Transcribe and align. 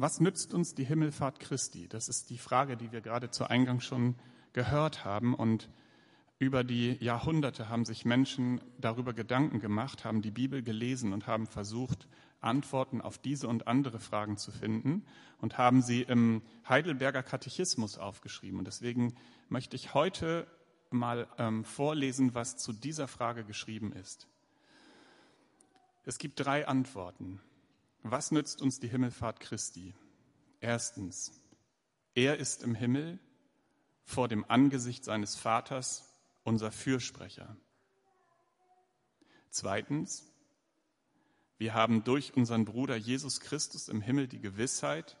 Was 0.00 0.20
nützt 0.20 0.54
uns 0.54 0.76
die 0.76 0.84
Himmelfahrt 0.84 1.40
Christi? 1.40 1.88
Das 1.88 2.08
ist 2.08 2.30
die 2.30 2.38
Frage, 2.38 2.76
die 2.76 2.92
wir 2.92 3.00
gerade 3.00 3.32
zu 3.32 3.50
Eingang 3.50 3.80
schon 3.80 4.14
gehört 4.52 5.04
haben. 5.04 5.34
Und 5.34 5.68
über 6.38 6.62
die 6.62 6.92
Jahrhunderte 7.04 7.68
haben 7.68 7.84
sich 7.84 8.04
Menschen 8.04 8.60
darüber 8.78 9.12
Gedanken 9.12 9.58
gemacht, 9.58 10.04
haben 10.04 10.22
die 10.22 10.30
Bibel 10.30 10.62
gelesen 10.62 11.12
und 11.12 11.26
haben 11.26 11.48
versucht, 11.48 12.06
Antworten 12.40 13.00
auf 13.00 13.18
diese 13.18 13.48
und 13.48 13.66
andere 13.66 13.98
Fragen 13.98 14.36
zu 14.36 14.52
finden 14.52 15.04
und 15.40 15.58
haben 15.58 15.82
sie 15.82 16.02
im 16.02 16.42
Heidelberger 16.68 17.24
Katechismus 17.24 17.98
aufgeschrieben. 17.98 18.60
Und 18.60 18.66
deswegen 18.66 19.16
möchte 19.48 19.74
ich 19.74 19.94
heute 19.94 20.46
mal 20.90 21.26
ähm, 21.38 21.64
vorlesen, 21.64 22.36
was 22.36 22.56
zu 22.56 22.72
dieser 22.72 23.08
Frage 23.08 23.42
geschrieben 23.42 23.92
ist. 23.92 24.28
Es 26.04 26.18
gibt 26.18 26.38
drei 26.38 26.68
Antworten. 26.68 27.40
Was 28.02 28.30
nützt 28.30 28.62
uns 28.62 28.80
die 28.80 28.88
Himmelfahrt 28.88 29.40
Christi? 29.40 29.94
Erstens, 30.60 31.32
er 32.14 32.38
ist 32.38 32.62
im 32.62 32.74
Himmel 32.74 33.18
vor 34.04 34.28
dem 34.28 34.44
Angesicht 34.48 35.04
seines 35.04 35.36
Vaters 35.36 36.04
unser 36.42 36.72
Fürsprecher. 36.72 37.56
Zweitens, 39.50 40.24
wir 41.58 41.74
haben 41.74 42.04
durch 42.04 42.34
unseren 42.34 42.64
Bruder 42.64 42.96
Jesus 42.96 43.40
Christus 43.40 43.88
im 43.88 44.00
Himmel 44.00 44.28
die 44.28 44.40
Gewissheit, 44.40 45.16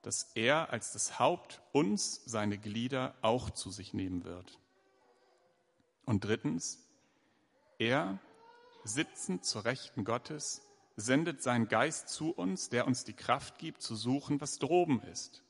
dass 0.00 0.32
er 0.34 0.70
als 0.70 0.92
das 0.92 1.18
Haupt 1.18 1.62
uns, 1.72 2.22
seine 2.24 2.58
Glieder, 2.58 3.14
auch 3.22 3.50
zu 3.50 3.70
sich 3.70 3.94
nehmen 3.94 4.24
wird. 4.24 4.58
Und 6.04 6.24
drittens, 6.24 6.78
er, 7.78 8.18
sitzend 8.82 9.44
zur 9.44 9.64
Rechten 9.64 10.04
Gottes, 10.04 10.62
sendet 10.96 11.42
seinen 11.42 11.68
Geist 11.68 12.08
zu 12.08 12.30
uns, 12.30 12.68
der 12.68 12.86
uns 12.86 13.04
die 13.04 13.12
Kraft 13.12 13.58
gibt, 13.58 13.82
zu 13.82 13.94
suchen, 13.94 14.40
was 14.40 14.58
droben 14.58 15.02
ist 15.12 15.42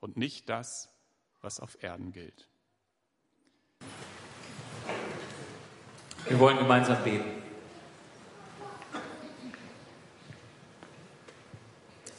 und 0.00 0.16
nicht 0.16 0.48
das, 0.48 0.88
was 1.40 1.60
auf 1.60 1.82
Erden 1.82 2.12
gilt. 2.12 2.48
Wir 6.28 6.38
wollen 6.38 6.58
gemeinsam 6.58 7.02
beten. 7.04 7.42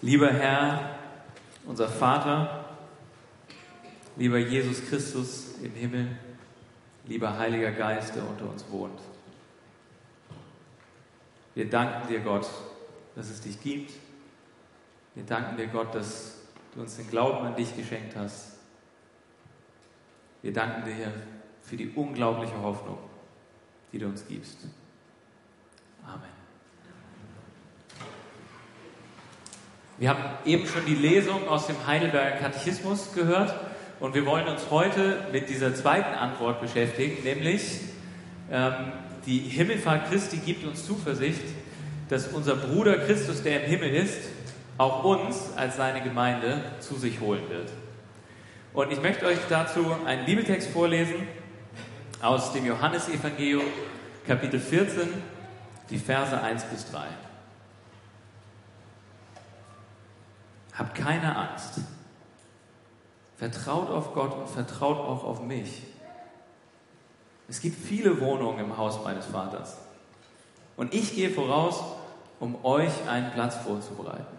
Lieber 0.02 0.32
Herr, 0.32 1.00
unser 1.66 1.90
Vater, 1.90 2.66
lieber 4.16 4.38
Jesus 4.38 4.86
Christus 4.86 5.56
im 5.64 5.72
Himmel, 5.72 6.20
lieber 7.06 7.38
Heiliger 7.38 7.72
Geist, 7.72 8.16
der 8.16 8.28
unter 8.28 8.48
uns 8.48 8.64
wohnt. 8.70 9.00
Wir 11.56 11.70
danken 11.70 12.10
dir, 12.10 12.20
Gott, 12.20 12.48
dass 13.16 13.30
es 13.30 13.40
dich 13.40 13.62
gibt. 13.62 13.94
Wir 15.16 15.24
danken 15.24 15.56
dir, 15.56 15.68
Gott, 15.68 15.96
dass 15.96 16.40
du 16.74 16.82
uns 16.82 16.98
den 16.98 17.10
Glauben 17.10 17.46
an 17.46 17.56
dich 17.56 17.76
geschenkt 17.76 18.16
hast. 18.18 18.58
Wir 20.42 20.52
danken 20.52 20.84
dir 20.86 21.12
für 21.62 21.78
die 21.78 21.90
unglaubliche 21.90 22.62
Hoffnung, 22.62 23.00
die 23.94 24.00
du 24.00 24.06
uns 24.08 24.28
gibst. 24.28 24.58
Amen. 26.06 26.36
Wir 29.98 30.10
haben 30.10 30.24
eben 30.46 30.68
schon 30.68 30.86
die 30.86 30.96
Lesung 30.96 31.48
aus 31.48 31.68
dem 31.68 31.88
Heidelberger 31.88 32.36
Katechismus 32.36 33.14
gehört 33.14 33.56
und 34.02 34.14
wir 34.14 34.26
wollen 34.26 34.48
uns 34.50 34.70
heute 34.70 35.26
mit 35.32 35.48
dieser 35.48 35.74
zweiten 35.74 36.14
Antwort 36.16 36.60
beschäftigen, 36.60 37.24
nämlich 37.24 37.80
ähm, 38.52 38.92
die 39.26 39.40
Himmelfahrt 39.40 40.10
Christi 40.10 40.38
gibt 40.38 40.66
uns 40.66 40.86
Zuversicht, 40.86 41.44
dass 42.10 42.28
unser 42.28 42.56
Bruder 42.56 42.98
Christus, 43.00 43.42
der 43.42 43.64
im 43.64 43.70
Himmel 43.70 43.90
ist, 43.96 44.20
auch 44.78 45.04
uns 45.04 45.52
als 45.56 45.78
seine 45.78 46.02
Gemeinde 46.02 46.62
zu 46.80 46.96
sich 46.96 47.20
holen 47.20 47.50
wird. 47.50 47.72
Und 48.74 48.92
ich 48.92 49.02
möchte 49.02 49.26
euch 49.26 49.40
dazu 49.50 49.86
einen 50.06 50.26
Bibeltext 50.26 50.70
vorlesen 50.70 51.28
aus 52.22 52.52
dem 52.54 52.66
Johannesevangelium, 52.66 53.64
Kapitel 54.28 54.60
14, 54.60 55.08
die 55.90 55.98
Verse 55.98 56.40
1 56.40 56.64
bis 56.66 56.92
3. 56.92 57.06
Habt 60.74 60.96
keine 60.96 61.36
Angst. 61.36 61.80
Vertraut 63.38 63.90
auf 63.90 64.14
Gott 64.14 64.36
und 64.38 64.50
vertraut 64.50 64.98
auch 64.98 65.24
auf 65.24 65.42
mich. 65.42 65.84
Es 67.48 67.60
gibt 67.60 67.78
viele 67.78 68.20
Wohnungen 68.22 68.60
im 68.60 68.78
Haus 68.78 69.04
meines 69.04 69.26
Vaters. 69.26 69.78
Und 70.78 70.94
ich 70.94 71.16
gehe 71.16 71.30
voraus, 71.30 71.84
um 72.40 72.64
euch 72.66 73.08
einen 73.08 73.32
Platz 73.32 73.56
vorzubereiten. 73.56 74.36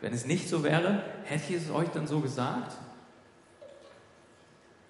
Wenn 0.00 0.12
es 0.12 0.26
nicht 0.26 0.48
so 0.48 0.62
wäre, 0.62 1.02
hätte 1.24 1.52
ich 1.54 1.62
es 1.62 1.70
euch 1.70 1.88
dann 1.90 2.06
so 2.06 2.20
gesagt? 2.20 2.76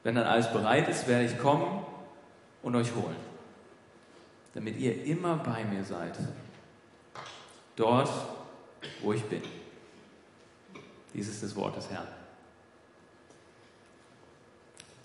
Wenn 0.02 0.14
dann 0.14 0.26
alles 0.26 0.52
bereit 0.52 0.88
ist, 0.88 1.08
werde 1.08 1.24
ich 1.24 1.38
kommen 1.38 1.84
und 2.62 2.76
euch 2.76 2.94
holen, 2.94 3.16
damit 4.54 4.78
ihr 4.78 5.04
immer 5.04 5.36
bei 5.36 5.64
mir 5.64 5.84
seid. 5.84 6.16
Dort, 7.76 8.10
wo 9.02 9.12
ich 9.12 9.24
bin. 9.24 9.42
Dies 11.14 11.28
ist 11.28 11.42
das 11.42 11.56
Wort 11.56 11.76
des 11.76 11.90
Herrn. 11.90 12.06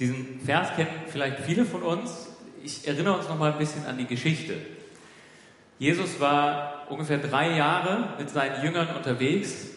Diesen 0.03 0.41
Vers 0.45 0.75
kennen 0.75 0.89
vielleicht 1.07 1.39
viele 1.45 1.63
von 1.63 1.81
uns. 1.81 2.27
Ich 2.61 2.85
erinnere 2.85 3.17
uns 3.17 3.29
noch 3.29 3.39
mal 3.39 3.53
ein 3.53 3.57
bisschen 3.57 3.85
an 3.85 3.97
die 3.97 4.05
Geschichte. 4.05 4.55
Jesus 5.79 6.19
war 6.19 6.87
ungefähr 6.89 7.19
drei 7.19 7.55
Jahre 7.55 8.09
mit 8.19 8.29
seinen 8.29 8.65
Jüngern 8.65 8.97
unterwegs. 8.97 9.69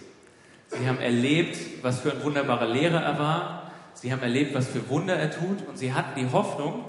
Sie 0.67 0.89
haben 0.89 0.99
erlebt, 0.99 1.57
was 1.83 2.01
für 2.01 2.11
ein 2.11 2.25
wunderbarer 2.25 2.67
Lehrer 2.67 3.03
er 3.03 3.19
war. 3.21 3.71
Sie 3.95 4.11
haben 4.11 4.21
erlebt, 4.21 4.53
was 4.53 4.67
für 4.67 4.89
Wunder 4.89 5.15
er 5.15 5.31
tut. 5.31 5.65
Und 5.69 5.79
sie 5.79 5.93
hatten 5.93 6.19
die 6.19 6.33
Hoffnung, 6.33 6.87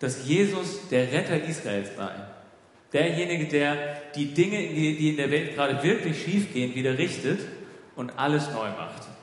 dass 0.00 0.28
Jesus 0.28 0.86
der 0.90 1.10
Retter 1.10 1.42
Israels 1.42 1.88
sei. 1.96 2.10
Derjenige, 2.92 3.46
der 3.46 3.96
die 4.14 4.34
Dinge, 4.34 4.58
die 4.58 5.08
in 5.08 5.16
der 5.16 5.30
Welt 5.30 5.54
gerade 5.54 5.82
wirklich 5.82 6.22
schiefgehen, 6.22 6.74
wieder 6.74 6.98
richtet 6.98 7.40
und 7.96 8.18
alles 8.18 8.50
neu 8.50 8.68
macht. 8.68 9.13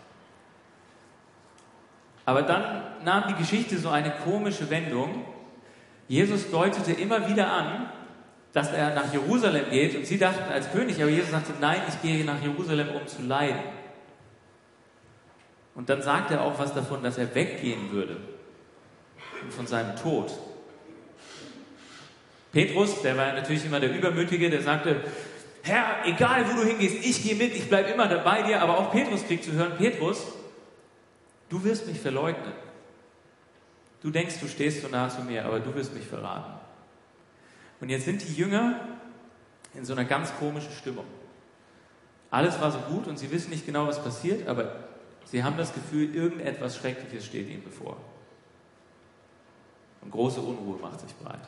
Aber 2.32 2.44
dann 2.44 2.82
nahm 3.04 3.26
die 3.28 3.34
Geschichte 3.34 3.78
so 3.78 3.90
eine 3.90 4.10
komische 4.24 4.70
Wendung. 4.70 5.26
Jesus 6.08 6.50
deutete 6.50 6.94
immer 6.94 7.28
wieder 7.28 7.52
an, 7.52 7.90
dass 8.54 8.72
er 8.72 8.96
nach 8.96 9.12
Jerusalem 9.12 9.66
geht 9.70 9.98
und 9.98 10.06
sie 10.06 10.18
dachten 10.18 10.50
als 10.50 10.72
König, 10.72 11.02
aber 11.02 11.12
Jesus 11.12 11.32
sagte, 11.32 11.52
nein, 11.60 11.82
ich 11.90 12.02
gehe 12.02 12.24
nach 12.24 12.42
Jerusalem, 12.42 12.88
um 12.96 13.06
zu 13.06 13.22
leiden. 13.24 13.60
Und 15.76 15.90
dann 15.90 16.02
sagt 16.02 16.32
er 16.32 16.44
auch 16.44 16.58
was 16.58 16.74
davon, 16.74 17.04
dass 17.04 17.18
er 17.18 17.36
weggehen 17.36 17.92
würde 17.92 18.16
und 19.44 19.52
von 19.54 19.68
seinem 19.68 19.98
Tod. 19.98 20.32
Petrus, 22.54 23.02
der 23.02 23.18
war 23.18 23.34
natürlich 23.34 23.66
immer 23.66 23.82
der 23.82 23.94
Übermütige, 23.94 24.50
der 24.50 24.62
sagte, 24.62 25.04
Herr, 25.64 26.06
egal 26.06 26.46
wo 26.50 26.62
du 26.62 26.66
hingehst, 26.66 27.06
ich 27.06 27.24
gehe 27.24 27.36
mit, 27.36 27.54
ich 27.58 27.68
bleibe 27.68 27.90
immer 27.90 28.08
bei 28.08 28.44
dir, 28.44 28.62
aber 28.62 28.78
auch 28.78 28.90
Petrus 28.94 29.28
kriegt 29.28 29.44
zu 29.44 29.52
hören, 29.52 29.74
Petrus, 29.78 30.26
du 31.52 31.64
wirst 31.64 31.86
mich 31.86 32.00
verleugnen. 32.00 32.54
Du 34.02 34.10
denkst, 34.10 34.40
du 34.40 34.48
stehst 34.48 34.82
so 34.82 34.88
nah 34.88 35.10
zu 35.10 35.22
mir, 35.22 35.46
aber 35.46 35.60
du 35.60 35.76
wirst 35.76 35.94
mich 35.94 36.06
verraten. 36.06 36.54
Und 37.80 37.90
jetzt 37.90 38.06
sind 38.06 38.24
die 38.24 38.34
Jünger 38.34 38.80
in 39.76 39.86
so 39.86 39.94
einer 39.94 40.06
ganz 40.06 40.36
komischen 40.40 40.72
Stimmung. 40.72 41.06
Alles 42.32 42.60
war 42.60 42.72
so 42.72 42.80
gut 42.80 43.08
und 43.08 43.20
sie 43.20 43.30
wissen 43.30 43.50
nicht 43.50 43.66
genau, 43.66 43.86
was 43.86 44.02
passiert, 44.02 44.48
aber 44.48 44.86
sie 45.26 45.44
haben 45.44 45.58
das 45.58 45.74
Gefühl, 45.74 46.16
irgendetwas 46.16 46.78
Schreckliches 46.78 47.26
steht 47.26 47.50
ihnen 47.50 47.64
bevor. 47.64 47.98
Und 50.02 50.12
große 50.12 50.40
Unruhe 50.40 50.80
macht 50.80 51.02
sich 51.02 51.14
breit. 51.16 51.48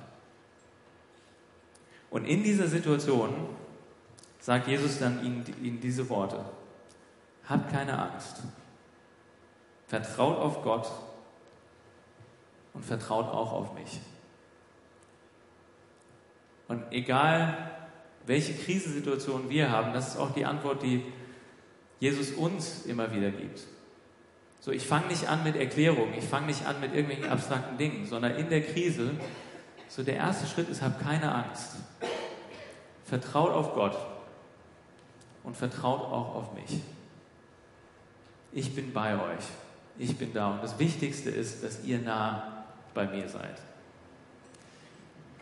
Und 2.11 2.25
in 2.25 2.43
dieser 2.43 2.67
Situation 2.67 3.33
sagt 4.39 4.67
Jesus 4.67 4.99
dann 4.99 5.25
ihnen, 5.25 5.43
ihnen 5.63 5.79
diese 5.79 6.07
Worte. 6.09 6.43
Habt 7.45 7.71
keine 7.71 7.97
Angst. 7.97 8.43
Vertraut 9.93 10.39
auf 10.39 10.63
Gott 10.63 10.89
und 12.73 12.83
vertraut 12.83 13.27
auch 13.27 13.51
auf 13.51 13.75
mich. 13.75 13.99
Und 16.67 16.81
egal, 16.89 17.75
welche 18.25 18.55
Krisensituation 18.55 19.51
wir 19.51 19.69
haben, 19.69 19.93
das 19.93 20.07
ist 20.07 20.17
auch 20.17 20.31
die 20.31 20.45
Antwort, 20.45 20.81
die 20.81 21.03
Jesus 21.99 22.31
uns 22.31 22.87
immer 22.87 23.13
wieder 23.13 23.29
gibt. 23.29 23.59
So, 24.61 24.71
ich 24.71 24.87
fange 24.87 25.09
nicht 25.09 25.27
an 25.29 25.43
mit 25.43 25.55
Erklärungen, 25.55 26.15
ich 26.15 26.25
fange 26.25 26.47
nicht 26.47 26.65
an 26.65 26.79
mit 26.79 26.95
irgendwelchen 26.95 27.29
abstrakten 27.29 27.77
Dingen, 27.77 28.07
sondern 28.07 28.35
in 28.35 28.49
der 28.49 28.63
Krise, 28.63 29.11
so 29.89 30.01
der 30.01 30.15
erste 30.15 30.47
Schritt 30.47 30.69
ist, 30.69 30.81
hab 30.81 30.99
keine 31.03 31.35
Angst. 31.35 31.75
Vertraut 33.05 33.51
auf 33.51 33.75
Gott 33.75 33.95
und 35.43 35.55
vertraut 35.55 36.01
auch 36.01 36.33
auf 36.33 36.53
mich. 36.55 36.81
Ich 38.53 38.73
bin 38.73 38.91
bei 38.91 39.13
euch. 39.13 39.45
Ich 39.97 40.17
bin 40.17 40.33
da. 40.33 40.51
Und 40.51 40.63
das 40.63 40.79
Wichtigste 40.79 41.29
ist, 41.29 41.63
dass 41.63 41.83
ihr 41.83 41.99
nah 41.99 42.65
bei 42.93 43.05
mir 43.05 43.27
seid. 43.27 43.61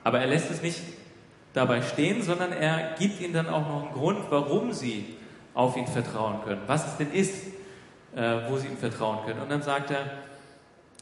Aber 0.04 0.20
er 0.20 0.28
lässt 0.28 0.50
es 0.52 0.62
nicht 0.62 0.82
dabei 1.54 1.82
stehen, 1.82 2.22
sondern 2.22 2.52
er 2.52 2.96
gibt 2.98 3.22
ihnen 3.22 3.34
dann 3.34 3.48
auch 3.48 3.68
noch 3.68 3.84
einen 3.86 3.94
Grund, 3.94 4.26
warum 4.30 4.74
sie 4.74 5.18
auf 5.54 5.76
ihn 5.78 5.88
vertrauen 5.88 6.42
können, 6.44 6.62
was 6.68 6.88
es 6.88 6.98
denn 6.98 7.12
ist, 7.12 7.48
äh, 8.16 8.50
wo 8.50 8.58
sie 8.58 8.68
ihm 8.68 8.78
vertrauen 8.78 9.26
können. 9.26 9.42
Und 9.42 9.50
dann 9.50 9.62
sagt 9.62 9.92
er, 9.92 10.06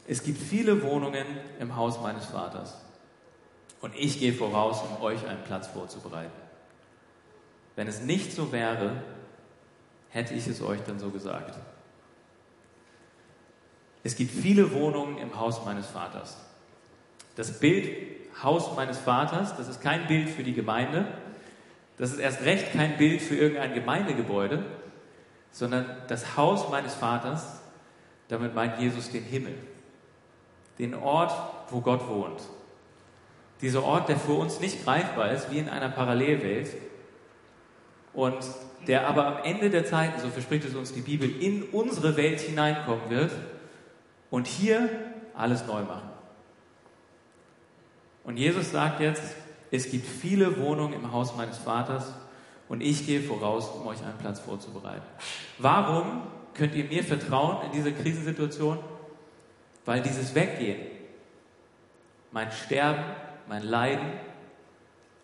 es 0.08 0.22
gibt 0.22 0.38
viele 0.38 0.82
Wohnungen 0.82 1.24
im 1.60 1.76
Haus 1.76 2.00
meines 2.00 2.26
Vaters. 2.26 2.76
Und 3.80 3.94
ich 3.96 4.18
gehe 4.18 4.32
voraus, 4.32 4.82
um 4.82 5.02
euch 5.02 5.26
einen 5.26 5.42
Platz 5.44 5.68
vorzubereiten. 5.68 6.32
Wenn 7.76 7.86
es 7.86 8.02
nicht 8.02 8.32
so 8.32 8.52
wäre, 8.52 9.02
hätte 10.10 10.34
ich 10.34 10.46
es 10.46 10.60
euch 10.60 10.80
dann 10.86 10.98
so 10.98 11.10
gesagt. 11.10 11.58
Es 14.02 14.16
gibt 14.16 14.30
viele 14.30 14.72
Wohnungen 14.72 15.18
im 15.18 15.38
Haus 15.38 15.64
meines 15.64 15.86
Vaters. 15.86 16.38
Das 17.36 17.58
Bild 17.58 17.88
Haus 18.42 18.74
meines 18.74 18.98
Vaters, 18.98 19.56
das 19.56 19.68
ist 19.68 19.82
kein 19.82 20.06
Bild 20.06 20.30
für 20.30 20.42
die 20.42 20.54
Gemeinde, 20.54 21.06
das 21.98 22.12
ist 22.12 22.18
erst 22.18 22.42
recht 22.42 22.72
kein 22.72 22.96
Bild 22.96 23.20
für 23.20 23.36
irgendein 23.36 23.74
Gemeindegebäude, 23.74 24.64
sondern 25.50 25.84
das 26.08 26.36
Haus 26.36 26.70
meines 26.70 26.94
Vaters, 26.94 27.60
damit 28.28 28.54
meint 28.54 28.78
Jesus 28.80 29.10
den 29.10 29.24
Himmel, 29.24 29.54
den 30.78 30.94
Ort, 30.94 31.32
wo 31.70 31.80
Gott 31.80 32.08
wohnt. 32.08 32.40
Dieser 33.60 33.84
Ort, 33.84 34.08
der 34.08 34.16
für 34.16 34.32
uns 34.32 34.60
nicht 34.60 34.84
greifbar 34.84 35.32
ist, 35.32 35.50
wie 35.50 35.58
in 35.58 35.68
einer 35.68 35.90
Parallelwelt, 35.90 36.70
und 38.14 38.38
der 38.86 39.06
aber 39.06 39.26
am 39.26 39.44
Ende 39.44 39.68
der 39.68 39.84
Zeiten, 39.84 40.20
so 40.20 40.30
verspricht 40.30 40.64
es 40.64 40.74
uns 40.74 40.94
die 40.94 41.02
Bibel, 41.02 41.30
in 41.42 41.64
unsere 41.64 42.16
Welt 42.16 42.40
hineinkommen 42.40 43.10
wird 43.10 43.32
und 44.30 44.46
hier 44.46 44.88
alles 45.34 45.66
neu 45.66 45.82
machen. 45.82 46.10
Und 48.24 48.36
Jesus 48.36 48.70
sagt 48.70 49.00
jetzt, 49.00 49.22
es 49.70 49.90
gibt 49.90 50.06
viele 50.06 50.58
Wohnungen 50.60 50.94
im 50.94 51.12
Haus 51.12 51.36
meines 51.36 51.58
Vaters 51.58 52.12
und 52.68 52.80
ich 52.82 53.06
gehe 53.06 53.20
voraus, 53.20 53.68
um 53.68 53.86
euch 53.86 54.02
einen 54.02 54.18
Platz 54.18 54.40
vorzubereiten. 54.40 55.06
Warum 55.58 56.22
könnt 56.54 56.74
ihr 56.74 56.84
mir 56.84 57.02
vertrauen 57.02 57.66
in 57.66 57.72
dieser 57.72 57.92
Krisensituation? 57.92 58.78
Weil 59.84 60.02
dieses 60.02 60.34
Weggehen, 60.34 60.80
mein 62.32 62.52
Sterben, 62.52 63.04
mein 63.48 63.64
Leiden, 63.64 64.12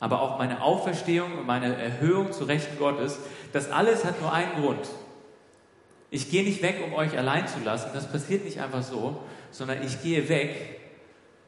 aber 0.01 0.21
auch 0.21 0.39
meine 0.39 0.63
Auferstehung 0.63 1.39
und 1.39 1.47
meine 1.47 1.77
Erhöhung 1.77 2.33
zu 2.33 2.45
Rechten 2.45 2.79
Gottes, 2.79 3.19
das 3.53 3.71
alles 3.71 4.05
hat 4.05 4.21
nur 4.21 4.33
einen 4.33 4.61
Grund. 4.61 4.89
Ich 6.11 6.31
gehe 6.31 6.45
nicht 6.45 6.63
weg, 6.63 6.77
um 6.85 6.95
euch 6.95 7.17
allein 7.19 7.49
zu 7.49 7.61
lassen, 7.61 7.91
das 7.93 8.11
passiert 8.11 8.45
nicht 8.45 8.61
einfach 8.61 8.83
so, 8.83 9.23
sondern 9.51 9.83
ich 9.83 10.03
gehe 10.03 10.29
weg, 10.29 10.81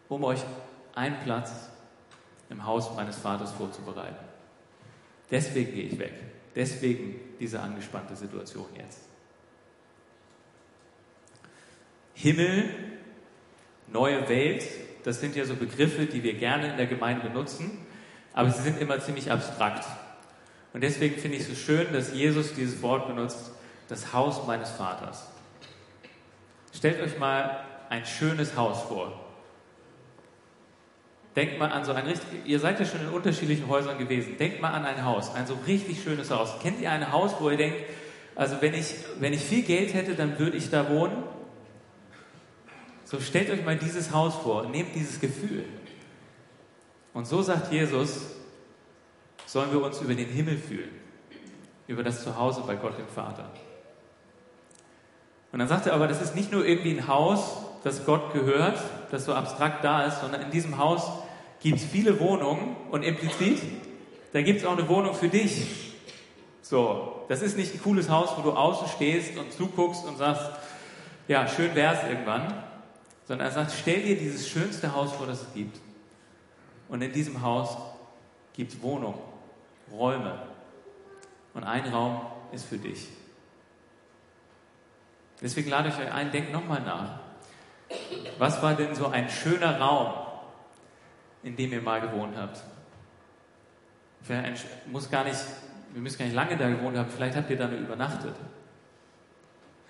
um 0.08 0.24
euch 0.24 0.40
einen 0.94 1.18
Platz 1.20 1.68
im 2.50 2.66
Haus 2.66 2.94
meines 2.96 3.16
Vaters 3.16 3.52
vorzubereiten. 3.52 4.16
Deswegen 5.30 5.74
gehe 5.74 5.84
ich 5.84 5.98
weg. 5.98 6.14
Deswegen 6.54 7.20
diese 7.38 7.60
angespannte 7.60 8.16
Situation 8.16 8.66
jetzt. 8.76 9.02
Himmel, 12.14 12.64
neue 13.86 14.28
Welt, 14.28 14.64
das 15.04 15.20
sind 15.20 15.36
ja 15.36 15.44
so 15.44 15.54
Begriffe, 15.54 16.06
die 16.06 16.22
wir 16.24 16.34
gerne 16.34 16.70
in 16.70 16.76
der 16.76 16.86
Gemeinde 16.86 17.28
benutzen, 17.28 17.86
aber 18.32 18.50
sie 18.50 18.62
sind 18.62 18.80
immer 18.80 18.98
ziemlich 19.00 19.30
abstrakt. 19.30 19.86
Und 20.72 20.82
deswegen 20.82 21.16
finde 21.16 21.36
ich 21.36 21.44
es 21.44 21.48
so 21.48 21.54
schön, 21.54 21.92
dass 21.92 22.12
Jesus 22.12 22.54
dieses 22.54 22.82
Wort 22.82 23.06
benutzt, 23.06 23.52
das 23.88 24.12
Haus 24.12 24.46
meines 24.46 24.70
Vaters. 24.70 25.28
Stellt 26.74 27.00
euch 27.00 27.18
mal 27.18 27.64
ein 27.88 28.04
schönes 28.04 28.56
Haus 28.56 28.82
vor. 28.82 29.12
Denkt 31.34 31.58
mal 31.58 31.70
an 31.70 31.84
so 31.84 31.92
ein 31.92 32.04
richtig, 32.04 32.46
ihr 32.46 32.58
seid 32.58 32.80
ja 32.80 32.86
schon 32.86 33.00
in 33.00 33.08
unterschiedlichen 33.08 33.68
Häusern 33.68 33.96
gewesen. 33.98 34.36
Denkt 34.38 34.60
mal 34.60 34.72
an 34.72 34.84
ein 34.84 35.04
Haus, 35.04 35.34
ein 35.34 35.46
so 35.46 35.56
richtig 35.66 36.02
schönes 36.02 36.30
Haus. 36.30 36.58
Kennt 36.60 36.80
ihr 36.80 36.90
ein 36.90 37.12
Haus, 37.12 37.36
wo 37.38 37.48
ihr 37.50 37.56
denkt, 37.56 37.78
also 38.34 38.56
wenn 38.60 38.74
ich, 38.74 38.94
wenn 39.20 39.32
ich 39.32 39.40
viel 39.40 39.62
Geld 39.62 39.94
hätte, 39.94 40.14
dann 40.14 40.38
würde 40.38 40.56
ich 40.56 40.70
da 40.70 40.90
wohnen? 40.90 41.22
So 43.04 43.20
stellt 43.20 43.50
euch 43.50 43.64
mal 43.64 43.76
dieses 43.76 44.12
Haus 44.12 44.34
vor 44.34 44.66
nehmt 44.66 44.94
dieses 44.94 45.18
Gefühl. 45.18 45.64
Und 47.14 47.26
so 47.26 47.40
sagt 47.40 47.72
Jesus, 47.72 48.36
sollen 49.46 49.72
wir 49.72 49.82
uns 49.82 50.00
über 50.00 50.14
den 50.14 50.28
Himmel 50.28 50.58
fühlen, 50.58 50.90
über 51.86 52.02
das 52.02 52.22
Zuhause 52.22 52.62
bei 52.66 52.76
Gott 52.76 52.98
dem 52.98 53.08
Vater. 53.08 53.50
Und 55.52 55.58
dann 55.58 55.68
sagt 55.68 55.86
er 55.86 55.94
aber, 55.94 56.08
das 56.08 56.20
ist 56.20 56.34
nicht 56.34 56.52
nur 56.52 56.64
irgendwie 56.64 56.98
ein 56.98 57.08
Haus, 57.08 57.56
das 57.84 58.04
Gott 58.04 58.32
gehört, 58.32 58.78
das 59.10 59.24
so 59.24 59.34
abstrakt 59.34 59.84
da 59.84 60.04
ist, 60.04 60.20
sondern 60.20 60.42
in 60.42 60.50
diesem 60.50 60.78
Haus 60.78 61.10
gibt 61.60 61.78
es 61.78 61.84
viele 61.84 62.20
Wohnungen 62.20 62.76
und 62.90 63.02
implizit, 63.02 63.60
da 64.32 64.42
gibt 64.42 64.60
es 64.60 64.66
auch 64.66 64.76
eine 64.76 64.88
Wohnung 64.88 65.14
für 65.14 65.28
dich. 65.28 65.94
So, 66.60 67.24
das 67.28 67.40
ist 67.40 67.56
nicht 67.56 67.74
ein 67.74 67.82
cooles 67.82 68.10
Haus, 68.10 68.30
wo 68.36 68.42
du 68.42 68.52
außen 68.52 68.88
stehst 68.88 69.38
und 69.38 69.52
zuguckst 69.52 70.04
und 70.04 70.18
sagst, 70.18 70.42
ja, 71.26 71.48
schön 71.48 71.74
wär's 71.74 72.04
irgendwann, 72.08 72.52
sondern 73.26 73.46
er 73.46 73.52
sagt, 73.52 73.72
stell 73.72 74.02
dir 74.02 74.16
dieses 74.16 74.48
schönste 74.48 74.94
Haus 74.94 75.12
vor, 75.12 75.26
das 75.26 75.42
es 75.42 75.54
gibt. 75.54 75.78
Und 76.88 77.02
in 77.02 77.12
diesem 77.12 77.42
Haus 77.42 77.76
gibt 78.54 78.72
es 78.72 78.82
Wohnungen, 78.82 79.18
Räume. 79.92 80.38
Und 81.54 81.64
ein 81.64 81.86
Raum 81.86 82.20
ist 82.52 82.66
für 82.66 82.78
dich. 82.78 83.08
Deswegen 85.40 85.70
lade 85.70 85.88
ich 85.88 85.98
euch 85.98 86.12
ein, 86.12 86.30
denkt 86.30 86.52
nochmal 86.52 86.82
nach. 86.82 87.20
Was 88.38 88.62
war 88.62 88.74
denn 88.74 88.94
so 88.94 89.06
ein 89.06 89.28
schöner 89.28 89.78
Raum, 89.78 90.12
in 91.42 91.56
dem 91.56 91.72
ihr 91.72 91.80
mal 91.80 92.00
gewohnt 92.00 92.36
habt. 92.36 92.62
muss 94.86 95.10
gar 95.10 95.24
nicht, 95.24 95.38
wir 95.92 96.02
müssen 96.02 96.18
gar 96.18 96.26
nicht 96.26 96.34
lange 96.34 96.56
da 96.56 96.68
gewohnt 96.68 96.96
haben, 96.96 97.08
vielleicht 97.08 97.36
habt 97.36 97.50
ihr 97.50 97.56
da 97.56 97.68
nur 97.68 97.78
übernachtet. 97.78 98.34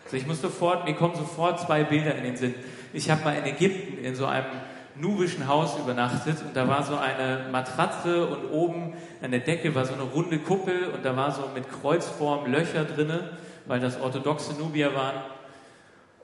Also 0.04 0.16
ich 0.16 0.26
muss 0.26 0.40
sofort, 0.40 0.84
mir 0.84 0.94
kommen 0.94 1.14
sofort 1.16 1.60
zwei 1.60 1.84
Bilder 1.84 2.14
in 2.14 2.24
den 2.24 2.36
Sinn. 2.36 2.54
Ich 2.92 3.10
habe 3.10 3.24
mal 3.24 3.36
in 3.36 3.44
Ägypten 3.44 4.02
in 4.02 4.14
so 4.14 4.26
einem 4.26 4.46
nubischen 4.94 5.46
Haus 5.46 5.78
übernachtet 5.78 6.40
und 6.42 6.56
da 6.56 6.66
war 6.66 6.82
so 6.82 6.96
eine 6.96 7.48
Matratze 7.52 8.26
und 8.26 8.50
oben 8.50 8.94
an 9.22 9.30
der 9.30 9.40
Decke 9.40 9.74
war 9.74 9.84
so 9.84 9.94
eine 9.94 10.02
runde 10.02 10.38
Kuppel 10.38 10.88
und 10.88 11.04
da 11.04 11.16
war 11.16 11.30
so 11.30 11.50
mit 11.54 11.70
Kreuzform 11.70 12.50
Löcher 12.50 12.84
drinne, 12.84 13.30
weil 13.66 13.80
das 13.80 14.00
orthodoxe 14.00 14.54
Nubier 14.54 14.94
waren. 14.94 15.22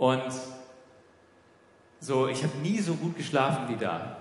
Und 0.04 0.34
so, 1.98 2.28
ich 2.28 2.42
habe 2.42 2.58
nie 2.58 2.78
so 2.78 2.92
gut 2.92 3.16
geschlafen 3.16 3.70
wie 3.70 3.76
da. 3.76 4.18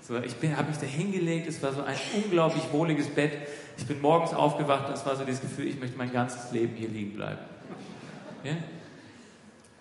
So, 0.00 0.16
ich 0.18 0.36
habe 0.56 0.68
mich 0.68 0.78
da 0.78 0.86
hingelegt, 0.86 1.48
es 1.48 1.60
war 1.60 1.72
so 1.72 1.82
ein 1.82 1.96
unglaublich 2.14 2.62
wohliges 2.70 3.08
Bett. 3.08 3.32
Ich 3.76 3.84
bin 3.84 4.00
morgens 4.00 4.32
aufgewacht 4.32 4.86
und 4.86 4.94
es 4.94 5.04
war 5.04 5.16
so 5.16 5.24
dieses 5.24 5.40
Gefühl, 5.40 5.66
ich 5.66 5.80
möchte 5.80 5.98
mein 5.98 6.12
ganzes 6.12 6.52
Leben 6.52 6.76
hier 6.76 6.88
liegen 6.88 7.14
bleiben. 7.14 7.40
Ja? 8.44 8.52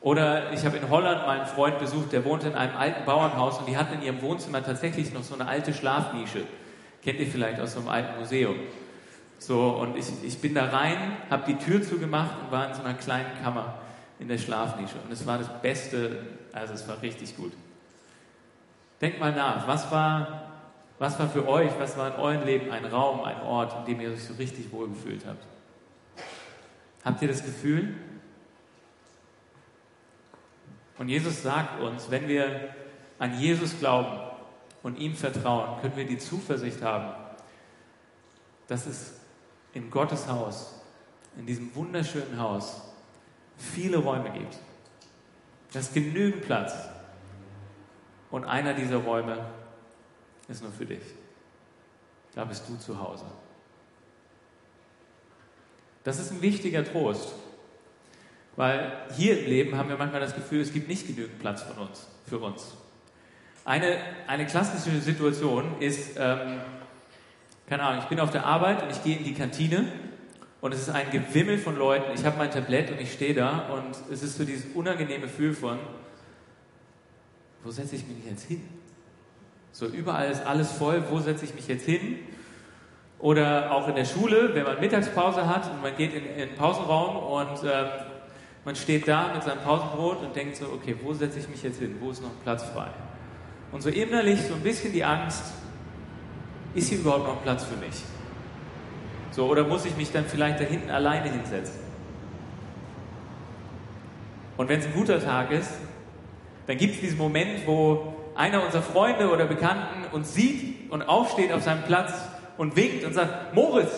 Oder 0.02 0.52
ich 0.54 0.66
habe 0.66 0.78
in 0.78 0.90
Holland 0.90 1.28
meinen 1.28 1.46
Freund 1.46 1.78
besucht, 1.78 2.14
der 2.14 2.26
wohnte 2.26 2.48
in 2.48 2.56
einem 2.56 2.76
alten 2.76 3.06
Bauernhaus 3.06 3.60
und 3.60 3.68
die 3.68 3.78
hatten 3.78 3.94
in 4.00 4.02
ihrem 4.02 4.24
Wohnzimmer 4.24 4.64
tatsächlich 4.64 5.14
noch 5.14 5.22
so 5.22 5.36
eine 5.36 5.48
alte 5.48 5.72
Schlafnische. 5.72 6.46
Kennt 7.04 7.20
ihr 7.20 7.28
vielleicht 7.28 7.60
aus 7.60 7.74
so 7.74 7.82
einem 7.82 7.90
alten 7.90 8.18
Museum. 8.18 8.56
So, 9.38 9.70
und 9.70 9.98
ich, 9.98 10.08
ich 10.24 10.40
bin 10.42 10.56
da 10.56 10.66
rein, 10.66 10.98
habe 11.30 11.44
die 11.46 11.64
Tür 11.64 11.84
zugemacht 11.84 12.42
und 12.42 12.52
war 12.52 12.70
in 12.70 12.74
so 12.74 12.82
einer 12.82 12.96
kleinen 12.96 13.30
Kammer 13.44 13.76
in 14.22 14.28
der 14.28 14.38
Schlafnische. 14.38 14.96
Und 15.04 15.12
es 15.12 15.26
war 15.26 15.40
das 15.40 15.50
Beste, 15.62 16.28
also 16.54 16.74
es 16.76 16.88
war 16.88 17.02
richtig 17.02 17.36
gut. 17.36 17.52
Denkt 19.02 19.20
mal 19.20 19.34
nach, 19.34 19.68
was 19.68 19.90
war, 19.92 20.52
was 21.00 21.18
war 21.18 21.28
für 21.28 21.48
euch, 21.48 21.72
was 21.80 21.98
war 21.98 22.14
in 22.14 22.20
eurem 22.22 22.46
Leben 22.46 22.72
ein 22.72 22.86
Raum, 22.86 23.24
ein 23.24 23.42
Ort, 23.42 23.76
in 23.80 23.86
dem 23.86 24.02
ihr 24.02 24.12
euch 24.12 24.24
so 24.24 24.36
richtig 24.36 24.72
wohl 24.72 24.90
gefühlt 24.90 25.26
habt? 25.26 25.44
Habt 27.04 27.22
ihr 27.24 27.28
das 27.30 27.44
Gefühl? 27.44 27.96
Und 31.00 31.10
Jesus 31.10 31.42
sagt 31.42 31.82
uns, 31.82 32.12
wenn 32.12 32.28
wir 32.28 32.76
an 33.18 33.40
Jesus 33.40 33.80
glauben 33.80 34.20
und 34.84 35.00
ihm 35.00 35.16
vertrauen, 35.16 35.82
können 35.82 35.96
wir 35.96 36.06
die 36.06 36.20
Zuversicht 36.20 36.84
haben, 36.84 37.16
dass 38.68 38.86
es 38.86 39.14
in 39.74 39.90
Gottes 39.90 40.28
Haus, 40.28 40.80
in 41.38 41.48
diesem 41.48 41.74
wunderschönen 41.74 42.40
Haus, 42.40 42.91
viele 43.62 43.98
Räume 43.98 44.32
gibt. 44.32 44.58
Dass 45.74 45.94
genügend 45.94 46.44
Platz 46.44 46.74
und 48.30 48.46
einer 48.46 48.74
dieser 48.74 48.98
Räume 48.98 49.46
ist 50.48 50.62
nur 50.62 50.72
für 50.72 50.86
dich. 50.86 51.04
Da 52.36 52.46
bist 52.46 52.68
du 52.68 52.78
zu 52.78 53.00
Hause. 53.00 53.26
Das 56.04 56.20
ist 56.20 56.32
ein 56.32 56.42
wichtiger 56.42 56.84
Trost, 56.84 57.34
weil 58.56 58.92
hier 59.16 59.40
im 59.40 59.46
Leben 59.46 59.78
haben 59.78 59.90
wir 59.90 59.98
manchmal 59.98 60.22
das 60.22 60.34
Gefühl, 60.34 60.62
es 60.62 60.74
gibt 60.74 60.88
nicht 60.88 61.08
genügend 61.08 61.40
Platz 61.40 61.62
von 61.62 61.88
uns, 61.88 62.08
für 62.28 62.40
uns. 62.40 62.76
Eine, 63.64 63.98
eine 64.26 64.48
klassische 64.48 65.00
Situation 65.00 65.80
ist, 65.80 66.18
ähm, 66.18 66.62
keine 67.68 67.84
Ahnung, 67.84 68.02
ich 68.02 68.10
bin 68.10 68.20
auf 68.20 68.32
der 68.32 68.46
Arbeit 68.46 68.82
und 68.82 68.92
ich 68.92 69.04
gehe 69.04 69.18
in 69.18 69.24
die 69.24 69.36
Kantine 69.36 69.86
und 70.62 70.74
es 70.74 70.82
ist 70.82 70.90
ein 70.90 71.10
Gewimmel 71.10 71.58
von 71.58 71.76
Leuten. 71.76 72.12
Ich 72.14 72.24
habe 72.24 72.38
mein 72.38 72.52
Tablett 72.52 72.92
und 72.92 73.02
ich 73.02 73.12
stehe 73.12 73.34
da 73.34 73.70
und 73.74 73.98
es 74.14 74.22
ist 74.22 74.38
so 74.38 74.46
dieses 74.46 74.66
unangenehme 74.76 75.24
Gefühl 75.24 75.54
von, 75.54 75.80
wo 77.64 77.72
setze 77.72 77.96
ich 77.96 78.08
mich 78.08 78.26
jetzt 78.26 78.46
hin? 78.46 78.62
So 79.72 79.88
überall 79.88 80.30
ist 80.30 80.46
alles 80.46 80.72
voll, 80.72 81.04
wo 81.10 81.20
setze 81.20 81.46
ich 81.46 81.56
mich 81.56 81.68
jetzt 81.68 81.86
hin? 81.86 82.20
Oder 83.20 83.72
auch 83.72 83.88
in 83.88 83.96
der 83.96 84.06
Schule, 84.06 84.54
wenn 84.54 84.64
man 84.64 84.80
Mittagspause 84.80 85.48
hat 85.48 85.70
und 85.72 85.82
man 85.82 85.96
geht 85.96 86.14
in, 86.14 86.24
den 86.38 86.56
Pausenraum 86.56 87.18
und 87.18 87.64
ähm, 87.64 87.88
man 88.66 88.76
steht 88.76 89.08
da 89.08 89.34
mit 89.34 89.44
seinem 89.44 89.60
Pausenbrot 89.60 90.22
und 90.22 90.36
denkt 90.36 90.58
so, 90.58 90.66
okay, 90.66 90.96
wo 91.02 91.14
setze 91.14 91.40
ich 91.40 91.50
mich 91.50 91.64
jetzt 91.64 91.80
hin? 91.80 91.96
Wo 92.00 92.12
ist 92.12 92.22
noch 92.22 92.32
Platz 92.44 92.64
frei? 92.64 92.88
Und 93.72 93.82
so 93.82 93.90
innerlich 93.90 94.42
so 94.42 94.56
ein 94.56 94.62
bisschen 94.62 94.92
die 94.92 95.04
Angst, 95.04 95.44
ist 96.76 96.90
hier 96.90 97.00
überhaupt 97.00 97.28
noch 97.28 97.42
Platz 97.44 97.64
für 97.64 97.78
mich? 97.78 98.04
So, 99.32 99.48
oder 99.48 99.64
muss 99.64 99.86
ich 99.86 99.96
mich 99.96 100.12
dann 100.12 100.26
vielleicht 100.26 100.60
da 100.60 100.66
hinten 100.66 100.90
alleine 100.90 101.32
hinsetzen? 101.32 101.80
Und 104.58 104.70
wenn 104.70 104.80
es 104.80 104.86
ein 104.86 104.94
guter 104.94 105.24
Tag 105.24 105.52
ist, 105.52 105.72
dann 106.68 106.78
gibt 106.78 106.96
es 106.96 107.02
diesen 107.02 107.18
Moment, 107.18 107.66
wo 107.66 108.14
einer 108.36 108.64
unserer 108.64 108.84
Freunde 108.84 109.32
oder 109.32 109.46
Bekannten 109.46 110.06
uns 110.12 110.34
sieht 110.34 110.92
und 110.92 111.02
aufsteht 111.02 111.52
auf 111.52 111.64
seinem 111.64 111.84
Platz 111.84 112.14
und 112.58 112.76
winkt 112.76 113.04
und 113.06 113.14
sagt, 113.14 113.56
Moritz, 113.56 113.92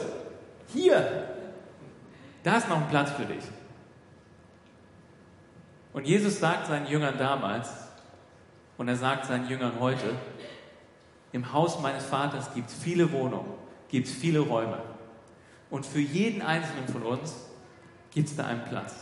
hier, 0.72 1.28
da 2.44 2.58
ist 2.58 2.70
noch 2.70 2.78
ein 2.78 2.88
Platz 2.90 3.12
für 3.12 3.26
dich. 3.26 3.44
Und 5.94 6.08
Jesus 6.08 6.40
sagt 6.40 6.68
seinen 6.68 6.88
Jüngern 6.88 7.18
damals 7.18 7.70
und 8.78 8.88
er 8.88 8.96
sagt 8.96 9.26
seinen 9.26 9.48
Jüngern 9.48 9.74
heute, 9.80 10.16
im 11.32 11.52
Haus 11.54 11.82
meines 11.82 12.06
Vaters 12.06 12.54
gibt 12.54 12.70
es 12.70 12.76
viele 12.76 13.12
Wohnungen, 13.12 13.54
gibt 13.90 14.08
es 14.08 14.14
viele 14.14 14.40
Räume. 14.40 14.78
Und 15.74 15.88
für 15.88 16.00
jeden 16.00 16.44
einzelnen 16.44 16.88
von 16.88 17.02
uns 17.02 17.34
gibt 18.12 18.30
es 18.30 18.36
da 18.36 18.46
einen 18.46 18.64
Platz. 18.64 18.94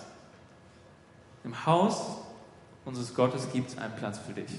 Im 1.43 1.65
Haus 1.65 2.19
unseres 2.85 3.13
Gottes 3.13 3.51
gibt 3.51 3.71
es 3.71 3.77
einen 3.77 3.93
Platz 3.97 4.19
für 4.19 4.31
dich. 4.31 4.51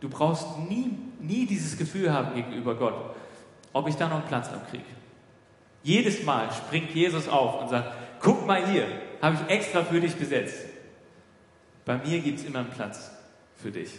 Du 0.00 0.08
brauchst 0.08 0.44
nie, 0.68 0.98
nie 1.20 1.46
dieses 1.46 1.78
Gefühl 1.78 2.12
haben 2.12 2.34
gegenüber 2.34 2.74
Gott, 2.74 3.14
ob 3.72 3.86
ich 3.86 3.94
da 3.94 4.08
noch 4.08 4.16
einen 4.16 4.26
Platz 4.26 4.48
abkriege. 4.48 4.82
Jedes 5.84 6.24
Mal 6.24 6.50
springt 6.50 6.90
Jesus 6.90 7.28
auf 7.28 7.62
und 7.62 7.68
sagt, 7.68 7.94
guck 8.18 8.44
mal 8.44 8.66
hier, 8.66 8.88
habe 9.22 9.36
ich 9.36 9.54
extra 9.54 9.84
für 9.84 10.00
dich 10.00 10.16
besetzt. 10.16 10.64
Bei 11.84 11.96
mir 11.96 12.18
gibt 12.18 12.40
es 12.40 12.44
immer 12.44 12.58
einen 12.58 12.70
Platz 12.70 13.12
für 13.54 13.70
dich. 13.70 13.92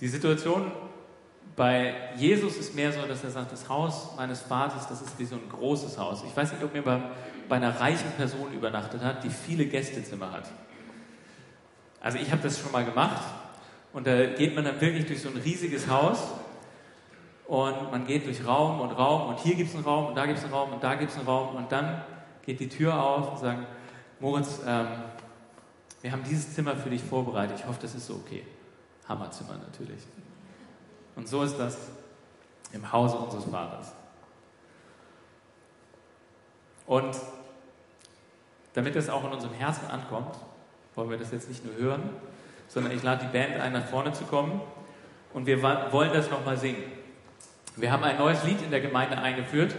Die 0.00 0.08
Situation 0.08 0.70
bei 1.56 1.94
Jesus 2.16 2.56
ist 2.56 2.74
mehr 2.74 2.92
so, 2.92 3.02
dass 3.02 3.22
er 3.22 3.30
sagt, 3.30 3.52
das 3.52 3.68
Haus 3.68 4.16
meines 4.16 4.40
Vaters, 4.40 4.88
das 4.88 5.02
ist 5.02 5.18
wie 5.18 5.24
so 5.24 5.36
ein 5.36 5.48
großes 5.48 5.96
Haus. 5.98 6.24
Ich 6.26 6.36
weiß 6.36 6.52
nicht, 6.52 6.64
ob 6.64 6.74
mir 6.74 6.82
bei, 6.82 7.00
bei 7.48 7.56
einer 7.56 7.78
reichen 7.78 8.10
Person 8.16 8.52
übernachtet 8.52 9.02
hat, 9.02 9.22
die 9.22 9.30
viele 9.30 9.66
Gästezimmer 9.66 10.32
hat. 10.32 10.50
Also 12.00 12.18
ich 12.18 12.30
habe 12.30 12.42
das 12.42 12.58
schon 12.58 12.72
mal 12.72 12.84
gemacht 12.84 13.22
und 13.92 14.06
da 14.06 14.26
geht 14.26 14.54
man 14.54 14.64
dann 14.64 14.80
wirklich 14.80 15.06
durch 15.06 15.22
so 15.22 15.28
ein 15.28 15.36
riesiges 15.36 15.88
Haus 15.88 16.18
und 17.46 17.90
man 17.90 18.06
geht 18.06 18.26
durch 18.26 18.44
Raum 18.46 18.80
und 18.80 18.90
Raum 18.90 19.28
und 19.28 19.38
hier 19.40 19.54
gibt 19.54 19.70
es 19.70 19.74
einen 19.76 19.84
Raum 19.84 20.06
und 20.06 20.16
da 20.16 20.26
gibt 20.26 20.38
es 20.38 20.44
einen 20.44 20.52
Raum 20.52 20.72
und 20.72 20.82
da 20.82 20.96
gibt 20.96 21.12
es 21.12 21.16
einen 21.16 21.26
Raum 21.26 21.54
und 21.54 21.70
dann 21.70 22.02
geht 22.44 22.60
die 22.60 22.68
Tür 22.68 23.00
auf 23.00 23.32
und 23.32 23.38
sagen, 23.38 23.66
Moritz, 24.20 24.60
ähm, 24.66 24.86
wir 26.02 26.12
haben 26.12 26.22
dieses 26.24 26.52
Zimmer 26.54 26.76
für 26.76 26.90
dich 26.90 27.02
vorbereitet. 27.02 27.58
Ich 27.60 27.66
hoffe, 27.66 27.78
das 27.80 27.94
ist 27.94 28.06
so 28.06 28.14
okay. 28.14 28.44
Hammerzimmer 29.08 29.56
natürlich. 29.56 30.00
Und 31.16 31.28
so 31.28 31.42
ist 31.42 31.58
das 31.58 31.76
im 32.72 32.92
Hause 32.92 33.16
unseres 33.16 33.44
Vaters. 33.44 33.92
Und 36.86 37.16
damit 38.74 38.96
es 38.96 39.08
auch 39.08 39.24
in 39.24 39.32
unserem 39.32 39.54
Herzen 39.54 39.88
ankommt, 39.88 40.34
wollen 40.94 41.10
wir 41.10 41.16
das 41.16 41.30
jetzt 41.30 41.48
nicht 41.48 41.64
nur 41.64 41.76
hören, 41.76 42.10
sondern 42.68 42.92
ich 42.92 43.02
lade 43.02 43.26
die 43.26 43.32
Band 43.32 43.60
ein, 43.60 43.72
nach 43.72 43.86
vorne 43.86 44.12
zu 44.12 44.24
kommen 44.24 44.60
und 45.32 45.46
wir 45.46 45.62
wollen 45.62 46.12
das 46.12 46.30
nochmal 46.30 46.56
singen. 46.56 46.82
Wir 47.76 47.90
haben 47.90 48.04
ein 48.04 48.18
neues 48.18 48.44
Lied 48.44 48.62
in 48.62 48.70
der 48.70 48.80
Gemeinde 48.80 49.18
eingeführt 49.18 49.74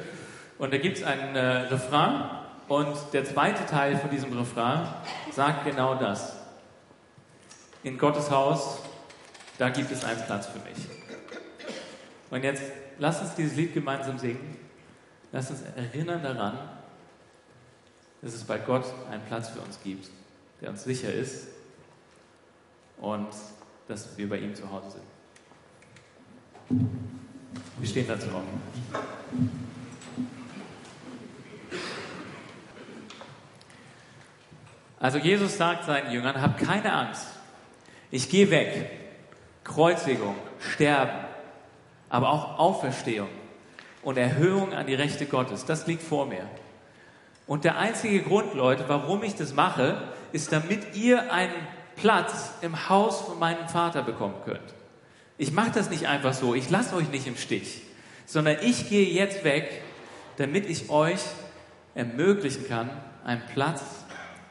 und 0.58 0.74
da 0.74 0.77
gibt 0.77 0.98
es 0.98 1.04
einen 1.04 1.36
äh, 1.36 1.39
Refrain 1.39 2.30
und 2.68 2.96
der 3.13 3.25
zweite 3.25 3.65
Teil 3.65 3.98
von 3.98 4.10
diesem 4.10 4.38
Refrain 4.38 4.88
sagt 5.32 5.65
genau 5.65 5.96
das. 5.96 6.36
In 7.84 7.98
Gottes 7.98 8.32
Haus, 8.32 8.82
da 9.58 9.70
gibt 9.70 9.92
es 9.92 10.04
einen 10.04 10.22
Platz 10.25 10.48
für 10.48 10.60
mich. 10.60 11.04
Und 12.36 12.44
jetzt 12.44 12.63
lass 13.00 13.22
uns 13.22 13.34
dieses 13.36 13.56
Lied 13.56 13.74
gemeinsam 13.74 14.20
singen. 14.20 14.58
Lass 15.32 15.51
uns 15.51 15.62
erinnern 15.77 16.22
daran, 16.22 16.60
dass 18.22 18.34
es 18.34 18.44
bei 18.44 18.58
Gott 18.58 18.84
einen 19.10 19.24
Platz 19.24 19.48
für 19.48 19.62
uns 19.62 19.80
gibt, 19.82 20.10
der 20.60 20.72
uns 20.72 20.84
sicher 20.84 21.13
ist 21.13 21.48
und 22.98 23.30
dass 23.88 24.18
wir 24.18 24.27
bei 24.27 24.39
ihm 24.39 24.54
zu 24.54 24.70
Hause 24.70 24.98
sind. 26.68 26.89
Wir 27.80 27.88
stehen 27.88 28.06
dazu 28.06 28.27
auf. 28.27 28.44
Also 35.00 35.20
Jesus 35.20 35.56
sagt 35.56 35.86
seinen 35.86 36.12
Jüngern, 36.12 36.42
habt 36.42 36.60
keine 36.60 36.92
Angst. 36.92 37.27
Ich 38.12 38.30
gehe 38.30 38.51
weg. 38.51 38.92
Kreuzigung, 39.63 40.36
Sterben, 40.60 41.25
aber 42.15 42.29
auch 42.29 42.60
Auferstehung 42.60 43.27
und 44.01 44.17
Erhöhung 44.17 44.74
an 44.74 44.88
die 44.88 44.93
Rechte 44.95 45.25
Gottes, 45.25 45.65
das 45.65 45.86
liegt 45.86 46.01
vor 46.01 46.25
mir. 46.25 46.48
Und 47.45 47.65
der 47.65 47.77
einzige 47.77 48.22
Grund, 48.22 48.53
Leute, 48.53 48.86
warum 48.88 49.22
ich 49.24 49.36
das 49.36 49.53
mache, 49.53 50.01
ist, 50.31 50.53
damit 50.53 50.95
ihr 50.95 51.34
einen 51.34 51.51
Platz 51.98 52.53
im 52.62 52.88
Haus 52.88 53.19
von 53.19 53.38
meinem 53.38 53.67
Vater 53.67 54.01
bekommen 54.01 54.36
könnt. 54.45 54.74
Ich 55.38 55.51
mache 55.51 55.72
das 55.72 55.89
nicht 55.89 56.07
einfach 56.07 56.34
so, 56.34 56.55
ich 56.55 56.69
lasse 56.69 56.95
euch 56.95 57.10
nicht 57.10 57.27
im 57.27 57.36
Stich, 57.36 57.81
sondern 58.25 58.60
ich 58.62 58.88
gehe 58.88 59.10
jetzt 59.10 59.43
weg, 59.43 59.81
damit 60.38 60.69
ich 60.69 60.89
euch 60.89 61.19
ermöglichen 61.95 62.65
kann, 62.65 62.89
einen 63.25 63.43
Platz 63.53 63.84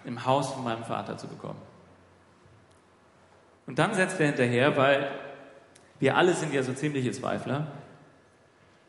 im 0.04 0.26
Haus 0.26 0.52
von 0.52 0.64
meinem 0.64 0.84
Vater 0.84 1.16
zu 1.16 1.28
bekommen. 1.28 1.62
Und 3.66 3.78
dann 3.78 3.94
setzt 3.94 4.20
er 4.20 4.26
hinterher, 4.26 4.76
weil 4.76 5.10
wir 6.00 6.16
alle 6.16 6.34
sind 6.34 6.52
ja 6.52 6.62
so 6.62 6.72
ziemliche 6.72 7.12
Zweifler. 7.12 7.68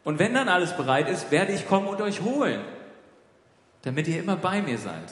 Und 0.03 0.19
wenn 0.19 0.33
dann 0.33 0.49
alles 0.49 0.75
bereit 0.75 1.09
ist, 1.09 1.31
werde 1.31 1.51
ich 1.53 1.67
kommen 1.67 1.87
und 1.87 2.01
euch 2.01 2.21
holen, 2.21 2.61
damit 3.81 4.07
ihr 4.07 4.19
immer 4.19 4.35
bei 4.35 4.61
mir 4.61 4.77
seid, 4.77 5.11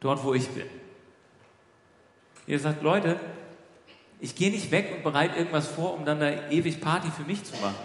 dort 0.00 0.24
wo 0.24 0.34
ich 0.34 0.48
bin. 0.48 0.66
Ihr 2.46 2.58
sagt, 2.58 2.82
Leute, 2.82 3.20
ich 4.20 4.34
gehe 4.34 4.50
nicht 4.50 4.70
weg 4.70 4.92
und 4.96 5.02
bereite 5.02 5.36
irgendwas 5.36 5.68
vor, 5.68 5.94
um 5.94 6.04
dann 6.04 6.20
da 6.20 6.48
ewig 6.50 6.80
Party 6.80 7.10
für 7.10 7.24
mich 7.24 7.44
zu 7.44 7.54
machen. 7.56 7.76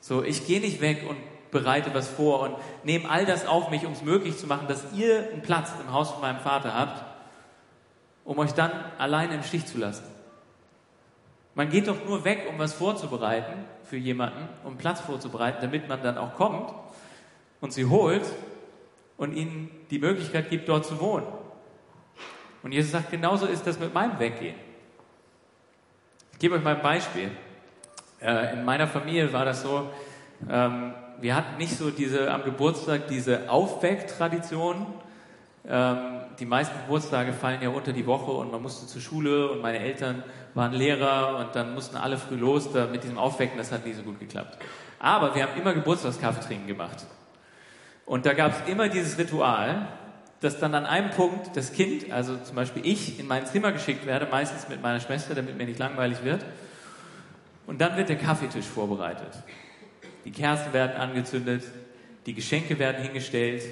So, 0.00 0.22
ich 0.22 0.46
gehe 0.46 0.60
nicht 0.60 0.80
weg 0.80 1.04
und 1.08 1.16
bereite 1.50 1.94
was 1.94 2.08
vor 2.08 2.40
und 2.40 2.56
nehme 2.84 3.08
all 3.08 3.24
das 3.24 3.46
auf 3.46 3.70
mich, 3.70 3.86
um 3.86 3.92
es 3.92 4.02
möglich 4.02 4.36
zu 4.36 4.46
machen, 4.46 4.68
dass 4.68 4.92
ihr 4.94 5.30
einen 5.32 5.42
Platz 5.42 5.70
im 5.80 5.92
Haus 5.92 6.10
von 6.10 6.20
meinem 6.20 6.40
Vater 6.40 6.74
habt, 6.74 7.04
um 8.24 8.38
euch 8.38 8.52
dann 8.52 8.72
alleine 8.98 9.34
im 9.34 9.42
Stich 9.42 9.66
zu 9.66 9.78
lassen. 9.78 10.04
Man 11.58 11.70
geht 11.70 11.88
doch 11.88 12.04
nur 12.04 12.24
weg, 12.24 12.46
um 12.48 12.56
was 12.60 12.72
vorzubereiten 12.72 13.64
für 13.82 13.96
jemanden, 13.96 14.48
um 14.62 14.76
Platz 14.76 15.00
vorzubereiten, 15.00 15.58
damit 15.60 15.88
man 15.88 16.00
dann 16.04 16.16
auch 16.16 16.36
kommt 16.36 16.72
und 17.60 17.72
sie 17.72 17.86
holt 17.86 18.22
und 19.16 19.34
ihnen 19.34 19.68
die 19.90 19.98
Möglichkeit 19.98 20.50
gibt, 20.50 20.68
dort 20.68 20.86
zu 20.86 21.00
wohnen. 21.00 21.26
Und 22.62 22.70
Jesus 22.70 22.92
sagt, 22.92 23.10
genauso 23.10 23.46
ist 23.46 23.66
das 23.66 23.80
mit 23.80 23.92
meinem 23.92 24.20
Weggehen. 24.20 24.54
Ich 26.34 26.38
gebe 26.38 26.54
euch 26.54 26.62
mal 26.62 26.76
ein 26.76 26.82
Beispiel. 26.82 27.32
Äh, 28.20 28.52
in 28.52 28.64
meiner 28.64 28.86
Familie 28.86 29.32
war 29.32 29.44
das 29.44 29.62
so, 29.62 29.90
ähm, 30.48 30.94
wir 31.20 31.34
hatten 31.34 31.56
nicht 31.56 31.76
so 31.76 31.90
diese 31.90 32.32
am 32.32 32.44
Geburtstag 32.44 33.08
diese 33.08 33.50
Aufwecktradition. 33.50 34.76
Ähm, 34.76 34.86
die 35.64 36.46
meisten 36.46 36.74
Geburtstage 36.82 37.32
fallen 37.32 37.60
ja 37.60 37.68
unter 37.68 37.92
die 37.92 38.06
Woche 38.06 38.30
und 38.30 38.50
man 38.50 38.62
musste 38.62 38.86
zur 38.86 39.00
Schule 39.00 39.50
und 39.50 39.60
meine 39.60 39.78
Eltern 39.80 40.22
waren 40.54 40.72
Lehrer 40.72 41.38
und 41.38 41.54
dann 41.54 41.74
mussten 41.74 41.96
alle 41.96 42.16
früh 42.16 42.36
los. 42.36 42.72
Da, 42.72 42.86
mit 42.86 43.04
diesem 43.04 43.18
Aufwecken, 43.18 43.58
das 43.58 43.72
hat 43.72 43.84
nie 43.84 43.92
so 43.92 44.02
gut 44.02 44.18
geklappt. 44.18 44.58
Aber 44.98 45.34
wir 45.34 45.42
haben 45.42 45.60
immer 45.60 45.74
Geburtstagskaffee 45.74 46.40
trinken 46.40 46.66
gemacht. 46.66 47.04
Und 48.06 48.24
da 48.24 48.32
gab 48.32 48.52
es 48.52 48.72
immer 48.72 48.88
dieses 48.88 49.18
Ritual, 49.18 49.88
dass 50.40 50.58
dann 50.58 50.74
an 50.74 50.86
einem 50.86 51.10
Punkt 51.10 51.56
das 51.56 51.72
Kind, 51.72 52.10
also 52.12 52.36
zum 52.36 52.56
Beispiel 52.56 52.86
ich, 52.86 53.18
in 53.18 53.26
mein 53.26 53.44
Zimmer 53.44 53.72
geschickt 53.72 54.06
werde, 54.06 54.26
meistens 54.30 54.68
mit 54.68 54.80
meiner 54.80 55.00
Schwester, 55.00 55.34
damit 55.34 55.58
mir 55.58 55.66
nicht 55.66 55.78
langweilig 55.78 56.24
wird. 56.24 56.44
Und 57.66 57.80
dann 57.80 57.96
wird 57.96 58.08
der 58.08 58.16
Kaffeetisch 58.16 58.64
vorbereitet. 58.64 59.32
Die 60.24 60.30
Kerzen 60.30 60.72
werden 60.72 60.96
angezündet, 60.96 61.64
die 62.24 62.34
Geschenke 62.34 62.78
werden 62.78 63.02
hingestellt 63.02 63.64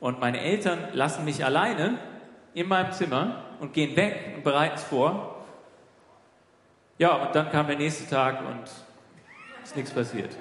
und 0.00 0.20
meine 0.20 0.40
Eltern 0.40 0.78
lassen 0.92 1.24
mich 1.24 1.44
alleine 1.44 1.98
in 2.54 2.68
meinem 2.68 2.92
Zimmer 2.92 3.42
und 3.60 3.72
gehen 3.72 3.96
weg 3.96 4.34
und 4.36 4.44
bereiten 4.44 4.76
es 4.76 4.84
vor. 4.84 5.44
Ja, 6.98 7.14
und 7.14 7.34
dann 7.34 7.50
kam 7.50 7.66
der 7.66 7.76
nächste 7.76 8.08
Tag 8.08 8.40
und 8.40 8.64
ist 9.62 9.76
nichts 9.76 9.92
passiert. 9.92 10.34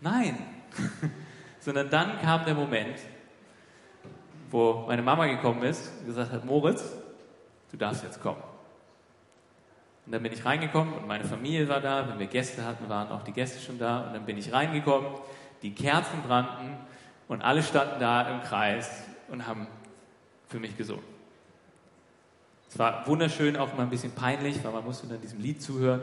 Nein, 0.00 0.38
sondern 1.60 1.90
dann 1.90 2.20
kam 2.20 2.44
der 2.44 2.54
Moment, 2.54 2.98
wo 4.50 4.84
meine 4.86 5.02
Mama 5.02 5.26
gekommen 5.26 5.62
ist 5.62 5.90
und 6.00 6.06
gesagt 6.06 6.30
hat, 6.30 6.44
Moritz, 6.44 6.92
du 7.70 7.76
darfst 7.76 8.04
jetzt 8.04 8.20
kommen. 8.20 8.42
Und 10.06 10.12
dann 10.12 10.22
bin 10.22 10.32
ich 10.32 10.44
reingekommen 10.44 10.92
und 10.94 11.06
meine 11.06 11.24
Familie 11.24 11.66
war 11.68 11.80
da. 11.80 12.06
Wenn 12.08 12.18
wir 12.18 12.26
Gäste 12.26 12.64
hatten, 12.64 12.88
waren 12.88 13.10
auch 13.10 13.22
die 13.22 13.32
Gäste 13.32 13.58
schon 13.58 13.78
da. 13.78 14.02
Und 14.02 14.12
dann 14.12 14.26
bin 14.26 14.36
ich 14.36 14.52
reingekommen, 14.52 15.08
die 15.62 15.74
Kerzen 15.74 16.22
brannten 16.22 16.76
und 17.28 17.42
alle 17.42 17.62
standen 17.62 18.00
da 18.00 18.28
im 18.28 18.42
Kreis 18.42 18.90
und 19.28 19.46
haben 19.46 19.66
für 20.48 20.58
mich 20.58 20.76
gesungen. 20.76 21.04
Es 22.68 22.78
war 22.78 23.06
wunderschön, 23.06 23.56
auch 23.56 23.72
mal 23.74 23.84
ein 23.84 23.90
bisschen 23.90 24.12
peinlich, 24.12 24.62
weil 24.64 24.72
man 24.72 24.84
musste 24.84 25.06
dann 25.06 25.20
diesem 25.20 25.40
Lied 25.40 25.62
zuhören. 25.62 26.02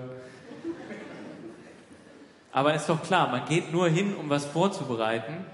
Aber 2.52 2.74
ist 2.74 2.88
doch 2.88 3.02
klar, 3.04 3.30
man 3.30 3.46
geht 3.46 3.72
nur 3.72 3.90
hin, 3.90 4.16
um 4.16 4.30
was 4.30 4.46
vorzubereiten, 4.46 5.46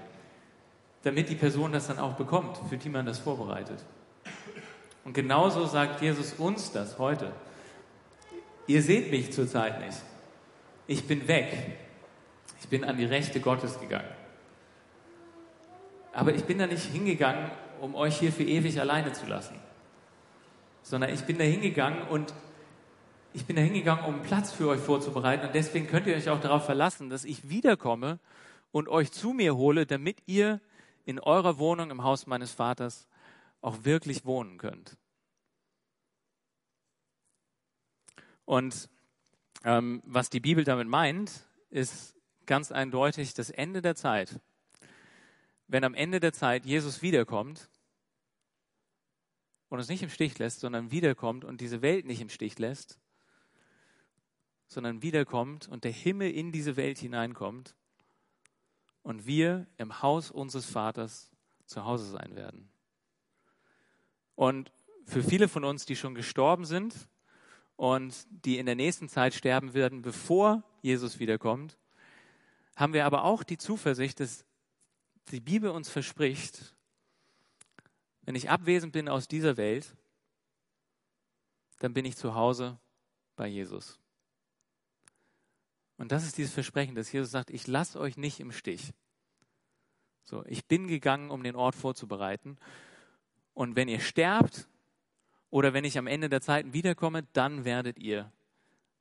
damit 1.02 1.28
die 1.28 1.34
Person 1.34 1.72
das 1.72 1.86
dann 1.86 1.98
auch 1.98 2.14
bekommt, 2.14 2.58
für 2.68 2.76
die 2.76 2.88
man 2.88 3.06
das 3.06 3.18
vorbereitet. 3.18 3.84
Und 5.04 5.12
genauso 5.12 5.66
sagt 5.66 6.02
Jesus 6.02 6.34
uns 6.34 6.72
das 6.72 6.98
heute. 6.98 7.32
Ihr 8.66 8.82
seht 8.82 9.10
mich 9.10 9.32
zurzeit 9.32 9.80
nicht. 9.80 9.98
Ich 10.86 11.06
bin 11.06 11.26
weg. 11.28 11.78
Ich 12.60 12.68
bin 12.68 12.84
an 12.84 12.96
die 12.96 13.04
Rechte 13.04 13.40
Gottes 13.40 13.80
gegangen. 13.80 14.17
Aber 16.18 16.34
ich 16.34 16.42
bin 16.46 16.58
da 16.58 16.66
nicht 16.66 16.82
hingegangen, 16.82 17.48
um 17.80 17.94
euch 17.94 18.18
hier 18.18 18.32
für 18.32 18.42
ewig 18.42 18.80
alleine 18.80 19.12
zu 19.12 19.26
lassen, 19.26 19.54
sondern 20.82 21.14
ich 21.14 21.20
bin 21.22 21.38
da 21.38 21.44
hingegangen 21.44 22.08
und 22.08 22.34
ich 23.32 23.46
bin 23.46 23.54
da 23.54 23.62
hingegangen, 23.62 24.04
um 24.04 24.14
einen 24.14 24.22
Platz 24.24 24.50
für 24.50 24.66
euch 24.66 24.80
vorzubereiten. 24.80 25.46
Und 25.46 25.54
deswegen 25.54 25.86
könnt 25.86 26.08
ihr 26.08 26.16
euch 26.16 26.28
auch 26.28 26.40
darauf 26.40 26.64
verlassen, 26.64 27.08
dass 27.08 27.24
ich 27.24 27.50
wiederkomme 27.50 28.18
und 28.72 28.88
euch 28.88 29.12
zu 29.12 29.32
mir 29.32 29.54
hole, 29.54 29.86
damit 29.86 30.18
ihr 30.26 30.60
in 31.04 31.20
eurer 31.20 31.56
Wohnung 31.58 31.92
im 31.92 32.02
Haus 32.02 32.26
meines 32.26 32.50
Vaters 32.50 33.06
auch 33.60 33.84
wirklich 33.84 34.24
wohnen 34.24 34.58
könnt. 34.58 34.96
Und 38.44 38.90
ähm, 39.62 40.02
was 40.04 40.30
die 40.30 40.40
Bibel 40.40 40.64
damit 40.64 40.88
meint, 40.88 41.46
ist 41.70 42.16
ganz 42.44 42.72
eindeutig 42.72 43.34
das 43.34 43.50
Ende 43.50 43.82
der 43.82 43.94
Zeit. 43.94 44.40
Wenn 45.68 45.84
am 45.84 45.94
Ende 45.94 46.18
der 46.18 46.32
Zeit 46.32 46.64
Jesus 46.64 47.02
wiederkommt 47.02 47.70
und 49.68 49.78
uns 49.78 49.88
nicht 49.88 50.02
im 50.02 50.08
Stich 50.08 50.38
lässt, 50.38 50.60
sondern 50.60 50.90
wiederkommt 50.90 51.44
und 51.44 51.60
diese 51.60 51.82
Welt 51.82 52.06
nicht 52.06 52.22
im 52.22 52.30
Stich 52.30 52.58
lässt, 52.58 52.98
sondern 54.66 55.02
wiederkommt 55.02 55.68
und 55.68 55.84
der 55.84 55.92
Himmel 55.92 56.30
in 56.30 56.52
diese 56.52 56.76
Welt 56.76 56.98
hineinkommt 56.98 57.76
und 59.02 59.26
wir 59.26 59.66
im 59.76 60.02
Haus 60.02 60.30
unseres 60.30 60.66
Vaters 60.66 61.30
zu 61.66 61.84
Hause 61.84 62.10
sein 62.10 62.34
werden. 62.34 62.70
Und 64.34 64.72
für 65.04 65.22
viele 65.22 65.48
von 65.48 65.64
uns, 65.64 65.84
die 65.84 65.96
schon 65.96 66.14
gestorben 66.14 66.64
sind 66.64 67.08
und 67.76 68.26
die 68.30 68.58
in 68.58 68.66
der 68.66 68.74
nächsten 68.74 69.08
Zeit 69.08 69.34
sterben 69.34 69.74
werden, 69.74 70.00
bevor 70.00 70.62
Jesus 70.80 71.18
wiederkommt, 71.18 71.78
haben 72.76 72.92
wir 72.92 73.04
aber 73.04 73.24
auch 73.24 73.42
die 73.42 73.58
Zuversicht, 73.58 74.20
dass 74.20 74.44
die 75.28 75.40
Bibel 75.40 75.70
uns 75.70 75.88
verspricht, 75.88 76.74
wenn 78.22 78.34
ich 78.34 78.50
abwesend 78.50 78.92
bin 78.92 79.08
aus 79.08 79.28
dieser 79.28 79.56
Welt, 79.56 79.96
dann 81.78 81.94
bin 81.94 82.04
ich 82.04 82.16
zu 82.16 82.34
Hause 82.34 82.78
bei 83.36 83.46
Jesus. 83.46 83.98
Und 85.96 86.12
das 86.12 86.24
ist 86.24 86.38
dieses 86.38 86.52
Versprechen, 86.52 86.94
dass 86.94 87.10
Jesus 87.10 87.30
sagt, 87.30 87.50
ich 87.50 87.66
lasse 87.66 87.98
euch 87.98 88.16
nicht 88.16 88.40
im 88.40 88.52
Stich. 88.52 88.92
So, 90.24 90.44
ich 90.46 90.66
bin 90.66 90.88
gegangen, 90.88 91.30
um 91.30 91.42
den 91.42 91.56
Ort 91.56 91.74
vorzubereiten. 91.74 92.58
Und 93.54 93.76
wenn 93.76 93.88
ihr 93.88 94.00
sterbt 94.00 94.68
oder 95.50 95.72
wenn 95.72 95.84
ich 95.84 95.98
am 95.98 96.06
Ende 96.06 96.28
der 96.28 96.40
Zeiten 96.40 96.72
wiederkomme, 96.72 97.24
dann 97.32 97.64
werdet 97.64 97.98
ihr 97.98 98.30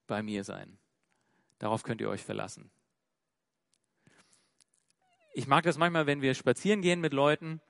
bei 0.08 0.24
mir 0.24 0.44
sein. 0.44 0.78
Darauf 1.60 1.84
könnt 1.84 2.02
ihr 2.02 2.10
euch 2.10 2.24
verlassen. 2.24 2.72
Ich 5.38 5.46
mag 5.46 5.63
das 5.65 5.77
manchmal, 5.77 6.08
wenn 6.08 6.24
wir 6.24 6.34
spazieren 6.34 6.82
gehen 6.82 7.00
mit 7.00 7.13
Leuten 7.13 7.62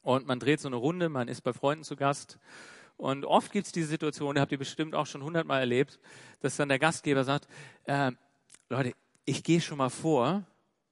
und 0.00 0.26
man 0.26 0.40
dreht 0.40 0.60
so 0.60 0.68
eine 0.68 0.76
Runde, 0.76 1.10
man 1.10 1.28
ist 1.28 1.42
bei 1.42 1.52
Freunden 1.52 1.84
zu 1.84 1.94
Gast. 1.94 2.38
Und 2.96 3.26
oft 3.26 3.52
gibt 3.52 3.66
es 3.66 3.72
diese 3.72 3.88
Situation, 3.88 4.34
die 4.34 4.40
habt 4.40 4.50
ihr 4.50 4.56
bestimmt 4.56 4.94
auch 4.94 5.04
schon 5.04 5.22
hundertmal 5.22 5.60
erlebt, 5.60 6.00
dass 6.40 6.56
dann 6.56 6.70
der 6.70 6.78
Gastgeber 6.78 7.22
sagt, 7.22 7.48
äh, 7.84 8.12
Leute, 8.70 8.94
ich 9.26 9.44
gehe 9.44 9.60
schon 9.60 9.76
mal 9.76 9.90
vor 9.90 10.44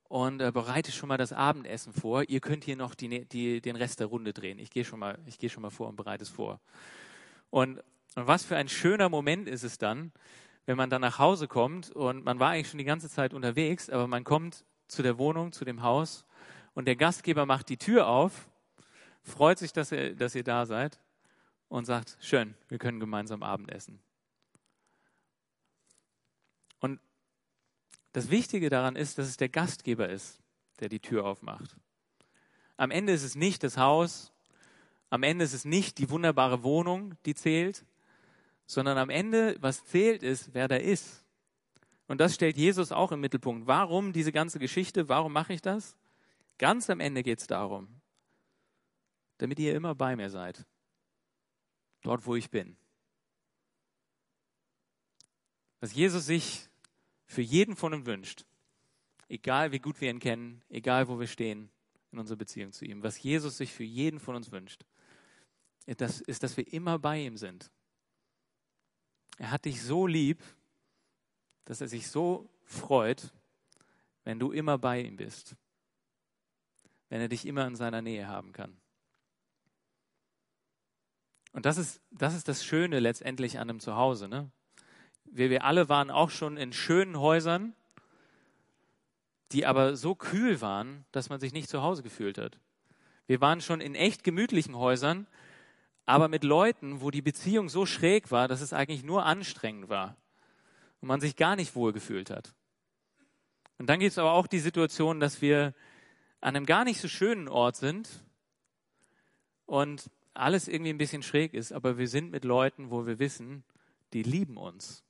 und 0.09 0.43
äh, 0.43 0.53
bereite 0.53 0.93
schon 0.93 1.09
mal 1.09 1.17
das 1.17 1.33
Abendessen 1.33 1.95
vor. 1.95 2.29
Ihr 2.29 2.41
könnt 2.41 2.65
hier 2.65 2.77
noch 2.77 2.95
die, 2.95 3.25
die, 3.25 3.63
den 3.63 3.77
Rest 3.77 4.01
der 4.01 4.09
Runde 4.09 4.35
drehen. 4.35 4.59
Ich 4.59 4.69
gehe 4.69 4.85
schon 4.85 4.99
mal, 4.99 5.19
gehe 5.39 5.49
schon 5.49 5.63
mal 5.63 5.71
vor 5.71 5.89
und 5.89 5.97
bereite 5.97 6.25
es 6.25 6.29
vor. 6.29 6.61
Und, 7.49 7.79
und 8.15 8.27
was 8.27 8.45
für 8.45 8.57
ein 8.57 8.69
schöner 8.69 9.09
Moment 9.09 9.49
ist 9.49 9.63
es 9.63 9.79
dann, 9.79 10.13
wenn 10.67 10.77
man 10.77 10.91
dann 10.91 11.01
nach 11.01 11.19
Hause 11.19 11.49
kommt 11.49 11.91
und 11.93 12.27
man 12.27 12.41
war 12.41 12.51
eigentlich 12.51 12.69
schon 12.69 12.77
die 12.77 12.85
ganze 12.85 13.09
Zeit 13.09 13.33
unterwegs, 13.33 13.89
aber 13.89 14.07
man 14.07 14.23
kommt 14.23 14.67
zu 14.95 15.03
der 15.03 15.19
Wohnung, 15.19 15.53
zu 15.53 15.65
dem 15.65 15.83
Haus 15.83 16.25
und 16.75 16.87
der 16.87 16.97
Gastgeber 16.97 17.47
macht 17.47 17.69
die 17.69 17.77
Tür 17.77 18.07
auf, 18.07 18.49
freut 19.23 19.59
sich, 19.59 19.73
dass 19.73 19.93
ihr, 19.93 20.15
dass 20.15 20.35
ihr 20.35 20.45
da 20.45 20.67
seid 20.67 20.99
und 21.69 21.85
sagt, 21.85 22.17
schön, 22.21 22.55
wir 22.69 22.79
können 22.79 23.01
gemeinsam 23.01 23.43
Abendessen. 23.43 24.01
Und 26.81 27.01
das 28.13 28.31
Wichtige 28.31 28.71
daran 28.71 28.97
ist, 28.97 29.19
dass 29.19 29.29
es 29.29 29.37
der 29.37 29.49
Gastgeber 29.49 30.09
ist, 30.09 30.41
der 30.81 30.89
die 30.89 31.01
Tür 31.01 31.25
aufmacht. 31.25 31.77
Am 32.77 32.91
Ende 32.91 33.13
ist 33.13 33.23
es 33.23 33.35
nicht 33.35 33.63
das 33.63 33.77
Haus, 33.77 34.33
am 35.11 35.23
Ende 35.23 35.45
ist 35.45 35.53
es 35.53 35.65
nicht 35.65 35.99
die 35.99 36.11
wunderbare 36.11 36.63
Wohnung, 36.63 37.15
die 37.25 37.35
zählt, 37.35 37.85
sondern 38.67 38.99
am 38.99 39.11
Ende, 39.11 39.57
was 39.61 39.85
zählt, 39.85 40.23
ist, 40.23 40.55
wer 40.55 40.69
da 40.69 40.77
ist. 40.77 41.24
Und 42.07 42.21
das 42.21 42.35
stellt 42.35 42.57
Jesus 42.57 42.93
auch 42.93 43.13
im 43.13 43.21
Mittelpunkt. 43.21 43.67
Warum 43.67 44.13
diese 44.13 44.33
ganze 44.33 44.59
Geschichte? 44.59 45.09
Warum 45.09 45.33
mache 45.33 45.53
ich 45.53 45.63
das? 45.63 45.97
Ganz 46.59 46.91
am 46.91 47.01
Ende 47.01 47.23
geht 47.23 47.41
es 47.41 47.47
darum, 47.47 47.89
damit 49.39 49.59
ihr 49.59 49.75
immer 49.75 49.95
bei 49.95 50.15
mir 50.15 50.31
seid. 50.31 50.67
Dort, 52.03 52.27
wo 52.27 52.37
ich 52.37 52.51
bin. 52.51 52.77
Was 55.81 55.95
Jesus 55.95 56.27
sich 56.27 56.69
für 57.27 57.43
jeden 57.43 57.77
von 57.77 57.95
uns 57.95 58.07
wünscht, 58.07 58.45
egal 59.29 59.73
wie 59.73 59.81
gut 59.81 60.01
wir 60.01 60.11
ihn 60.11 60.21
kennen, 60.21 60.63
egal 60.69 61.09
wo 61.09 61.19
wir 61.19 61.27
stehen 61.27 61.71
in 62.13 62.19
unserer 62.19 62.37
Beziehung 62.37 62.73
zu 62.73 62.85
ihm, 62.85 63.03
was 63.03 63.23
Jesus 63.23 63.57
sich 63.57 63.73
für 63.73 63.85
jeden 63.85 64.21
von 64.21 64.37
uns 64.37 64.53
wünscht, 64.53 64.85
ist, 65.87 66.43
dass 66.43 66.57
wir 66.57 66.73
immer 66.73 66.99
bei 66.99 67.23
ihm 67.23 67.37
sind. 67.37 67.71
Er 69.37 69.51
hat 69.51 69.65
dich 69.65 69.83
so 69.83 70.07
lieb, 70.07 70.43
dass 71.65 71.81
er 71.81 71.89
sich 71.89 72.09
so 72.09 72.49
freut, 72.65 73.33
wenn 74.25 74.39
du 74.39 74.53
immer 74.53 74.79
bei 74.79 75.01
ihm 75.01 75.17
bist, 75.17 75.57
wenn 77.09 77.21
er 77.21 77.29
dich 77.29 77.47
immer 77.47 77.67
in 77.67 77.77
seiner 77.77 78.03
Nähe 78.03 78.27
haben 78.27 78.53
kann. 78.53 78.77
Und 81.53 81.67
das 81.67 81.79
ist 81.79 82.01
das, 82.11 82.35
ist 82.35 82.49
das 82.49 82.65
Schöne 82.65 82.99
letztendlich 82.99 83.59
an 83.59 83.71
einem 83.71 83.81
Zuhause. 83.81 84.29
Ne? 84.29 84.51
wir, 85.35 85.51
wir 85.51 85.65
alle 85.65 85.89
waren 85.89 86.11
auch 86.11 86.31
schon 86.31 86.57
in 86.57 86.73
schönen 86.73 87.19
Häusern, 87.19 87.75
die 89.53 89.67
aber 89.67 89.97
so 89.97 90.15
kühl 90.15 90.61
waren, 90.61 91.05
dass 91.13 91.29
man 91.29 91.41
sich 91.41 91.53
nicht 91.53 91.69
zu 91.69 91.83
Hause 91.83 92.03
gefühlt 92.03 92.39
hat. 92.39 92.59
Wir 93.27 93.41
waren 93.41 93.61
schon 93.61 93.81
in 93.81 93.95
echt 93.95 94.25
gemütlichen 94.25 94.77
Häusern, 94.77 95.27
aber 96.07 96.29
mit 96.29 96.45
Leuten, 96.45 97.01
wo 97.01 97.11
die 97.11 97.23
Beziehung 97.23 97.69
so 97.69 97.87
schräg 97.87 98.31
war, 98.31 98.49
dass 98.49 98.61
es 98.61 98.73
eigentlich 98.73 99.05
nur 99.05 99.25
anstrengend 99.25 99.89
war 99.89 100.17
und 101.05 101.09
man 101.09 101.21
sich 101.21 101.37
gar 101.37 101.55
nicht 101.55 101.77
wohl 101.77 101.93
gefühlt 101.93 102.31
hat. 102.31 102.55
Und 103.77 103.91
dann 103.91 104.01
gibt 104.01 104.13
es 104.13 104.17
aber 104.17 104.33
auch 104.33 104.47
die 104.47 104.59
Situation, 104.59 105.21
dass 105.21 105.43
wir 105.43 105.75
an 106.41 106.57
einem 106.57 106.65
gar 106.65 106.83
nicht 106.85 106.99
so 106.99 107.09
schönen 107.09 107.47
Ort 107.47 107.77
sind 107.77 108.09
und 109.67 110.11
alles 110.33 110.67
irgendwie 110.67 110.89
ein 110.89 110.97
bisschen 110.97 111.23
schräg 111.23 111.53
ist, 111.53 111.73
aber 111.73 111.99
wir 111.99 112.09
sind 112.09 112.31
mit 112.31 112.47
Leuten, 112.47 112.91
wo 112.91 113.07
wir 113.07 113.19
wissen, 113.19 113.65
die 114.15 114.23
lieben 114.23 114.57
uns 114.57 115.05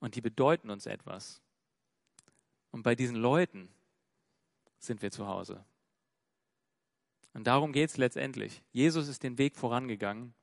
und 0.00 0.16
die 0.16 0.20
bedeuten 0.20 0.68
uns 0.68 0.84
etwas. 0.84 1.40
Und 2.72 2.82
bei 2.82 2.94
diesen 2.94 3.16
Leuten 3.16 3.70
sind 4.78 5.00
wir 5.00 5.10
zu 5.10 5.28
Hause. 5.28 5.64
Und 7.32 7.46
darum 7.46 7.72
geht 7.72 7.88
es 7.88 7.96
letztendlich. 7.96 8.62
Jesus 8.70 9.08
ist 9.08 9.22
den 9.22 9.38
Weg 9.38 9.56
vorangegangen, 9.56 10.34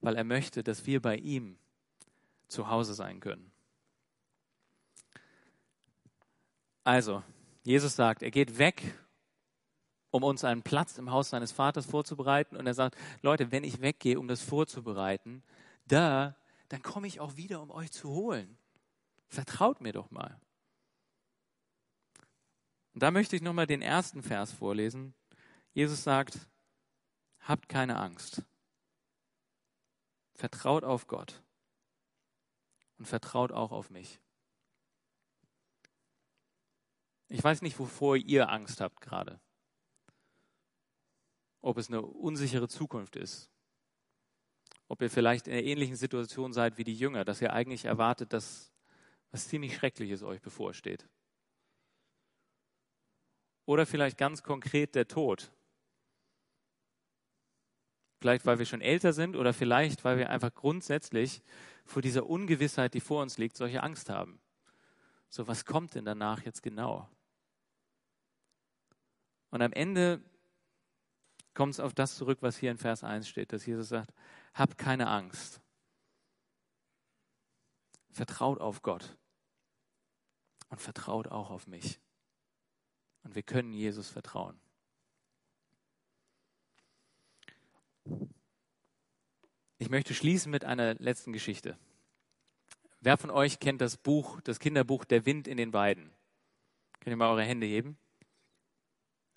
weil 0.00 0.16
er 0.16 0.24
möchte, 0.24 0.64
dass 0.64 0.86
wir 0.86 1.02
bei 1.02 1.16
ihm 1.16 1.58
zu 2.54 2.68
Hause 2.68 2.94
sein 2.94 3.20
können. 3.20 3.52
Also, 6.84 7.22
Jesus 7.62 7.96
sagt, 7.96 8.22
er 8.22 8.30
geht 8.30 8.58
weg, 8.58 8.82
um 10.10 10.22
uns 10.22 10.44
einen 10.44 10.62
Platz 10.62 10.98
im 10.98 11.10
Haus 11.10 11.30
seines 11.30 11.50
Vaters 11.50 11.86
vorzubereiten. 11.86 12.56
Und 12.56 12.66
er 12.66 12.74
sagt, 12.74 12.96
Leute, 13.22 13.50
wenn 13.50 13.64
ich 13.64 13.80
weggehe, 13.80 14.18
um 14.20 14.28
das 14.28 14.42
vorzubereiten, 14.42 15.42
da, 15.86 16.36
dann 16.68 16.82
komme 16.82 17.06
ich 17.06 17.20
auch 17.20 17.36
wieder, 17.36 17.60
um 17.60 17.70
euch 17.70 17.90
zu 17.90 18.10
holen. 18.10 18.56
Vertraut 19.26 19.80
mir 19.80 19.92
doch 19.92 20.10
mal. 20.10 20.38
Und 22.92 23.02
da 23.02 23.10
möchte 23.10 23.34
ich 23.34 23.42
nochmal 23.42 23.66
den 23.66 23.82
ersten 23.82 24.22
Vers 24.22 24.52
vorlesen. 24.52 25.14
Jesus 25.72 26.04
sagt, 26.04 26.38
habt 27.40 27.68
keine 27.68 27.98
Angst. 27.98 28.42
Vertraut 30.34 30.84
auf 30.84 31.06
Gott. 31.06 31.43
Und 32.98 33.06
vertraut 33.06 33.52
auch 33.52 33.72
auf 33.72 33.90
mich. 33.90 34.20
Ich 37.28 37.42
weiß 37.42 37.62
nicht, 37.62 37.78
wovor 37.78 38.16
ihr 38.16 38.50
Angst 38.50 38.80
habt 38.80 39.00
gerade. 39.00 39.40
Ob 41.60 41.78
es 41.78 41.88
eine 41.88 42.02
unsichere 42.02 42.68
Zukunft 42.68 43.16
ist. 43.16 43.50
Ob 44.88 45.00
ihr 45.00 45.10
vielleicht 45.10 45.46
in 45.46 45.54
einer 45.54 45.62
ähnlichen 45.62 45.96
Situation 45.96 46.52
seid 46.52 46.78
wie 46.78 46.84
die 46.84 46.94
Jünger, 46.94 47.24
dass 47.24 47.40
ihr 47.40 47.52
eigentlich 47.52 47.86
erwartet, 47.86 48.32
dass 48.32 48.72
was 49.30 49.48
ziemlich 49.48 49.74
Schreckliches 49.74 50.22
euch 50.22 50.40
bevorsteht. 50.40 51.08
Oder 53.66 53.86
vielleicht 53.86 54.18
ganz 54.18 54.42
konkret 54.42 54.94
der 54.94 55.08
Tod. 55.08 55.50
Vielleicht, 58.24 58.46
weil 58.46 58.58
wir 58.58 58.64
schon 58.64 58.80
älter 58.80 59.12
sind 59.12 59.36
oder 59.36 59.52
vielleicht, 59.52 60.02
weil 60.02 60.16
wir 60.16 60.30
einfach 60.30 60.54
grundsätzlich 60.54 61.42
vor 61.84 62.00
dieser 62.00 62.24
Ungewissheit, 62.24 62.94
die 62.94 63.00
vor 63.00 63.20
uns 63.20 63.36
liegt, 63.36 63.54
solche 63.54 63.82
Angst 63.82 64.08
haben. 64.08 64.40
So, 65.28 65.46
was 65.46 65.66
kommt 65.66 65.94
denn 65.94 66.06
danach 66.06 66.40
jetzt 66.42 66.62
genau? 66.62 67.06
Und 69.50 69.60
am 69.60 69.74
Ende 69.74 70.22
kommt 71.52 71.74
es 71.74 71.80
auf 71.80 71.92
das 71.92 72.16
zurück, 72.16 72.38
was 72.40 72.56
hier 72.56 72.70
in 72.70 72.78
Vers 72.78 73.04
1 73.04 73.28
steht, 73.28 73.52
dass 73.52 73.66
Jesus 73.66 73.90
sagt, 73.90 74.10
habt 74.54 74.78
keine 74.78 75.08
Angst. 75.08 75.60
Vertraut 78.10 78.58
auf 78.58 78.80
Gott 78.80 79.18
und 80.70 80.80
vertraut 80.80 81.28
auch 81.28 81.50
auf 81.50 81.66
mich. 81.66 82.00
Und 83.22 83.34
wir 83.34 83.42
können 83.42 83.74
Jesus 83.74 84.08
vertrauen. 84.08 84.58
Ich 89.78 89.90
möchte 89.90 90.14
schließen 90.14 90.50
mit 90.50 90.64
einer 90.64 90.94
letzten 90.94 91.32
Geschichte. 91.32 91.76
Wer 93.00 93.18
von 93.18 93.30
euch 93.30 93.60
kennt 93.60 93.80
das 93.80 93.96
Buch, 93.96 94.40
das 94.40 94.58
Kinderbuch 94.58 95.04
Der 95.04 95.26
Wind 95.26 95.46
in 95.46 95.56
den 95.56 95.72
Weiden? 95.72 96.10
Könnt 97.00 97.12
ihr 97.12 97.16
mal 97.18 97.30
eure 97.30 97.42
Hände 97.42 97.66
heben? 97.66 97.98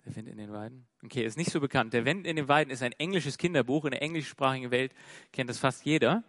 Der 0.06 0.16
Wind 0.16 0.28
in 0.28 0.38
den 0.38 0.52
Weiden? 0.52 0.86
Okay, 1.04 1.24
ist 1.24 1.36
nicht 1.36 1.50
so 1.50 1.60
bekannt. 1.60 1.92
Der 1.92 2.06
Wind 2.06 2.26
in 2.26 2.36
den 2.36 2.48
Weiden 2.48 2.70
ist 2.70 2.82
ein 2.82 2.92
englisches 2.92 3.36
Kinderbuch. 3.36 3.84
In 3.84 3.90
der 3.90 4.00
englischsprachigen 4.00 4.70
Welt 4.70 4.94
kennt 5.32 5.50
das 5.50 5.58
fast 5.58 5.84
jeder. 5.84 6.24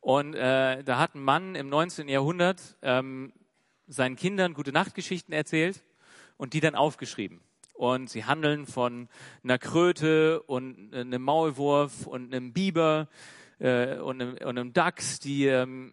Und 0.00 0.34
äh, 0.34 0.84
da 0.84 0.98
hat 0.98 1.14
ein 1.14 1.22
Mann 1.22 1.54
im 1.54 1.68
19. 1.70 2.08
Jahrhundert 2.08 2.76
ähm, 2.82 3.32
seinen 3.86 4.16
Kindern 4.16 4.52
gute 4.52 4.72
Nachtgeschichten 4.72 5.32
erzählt 5.32 5.82
und 6.36 6.52
die 6.52 6.60
dann 6.60 6.74
aufgeschrieben. 6.74 7.40
Und 7.78 8.10
sie 8.10 8.24
handeln 8.24 8.66
von 8.66 9.08
einer 9.44 9.56
Kröte 9.56 10.42
und 10.42 10.92
einem 10.92 11.22
Maulwurf 11.22 12.08
und 12.08 12.34
einem 12.34 12.52
Biber 12.52 13.06
äh, 13.60 13.98
und, 13.98 14.20
einem, 14.20 14.32
und, 14.32 14.58
einem, 14.58 14.72
Dachs, 14.72 15.20
die 15.20 15.46
ähm, 15.46 15.92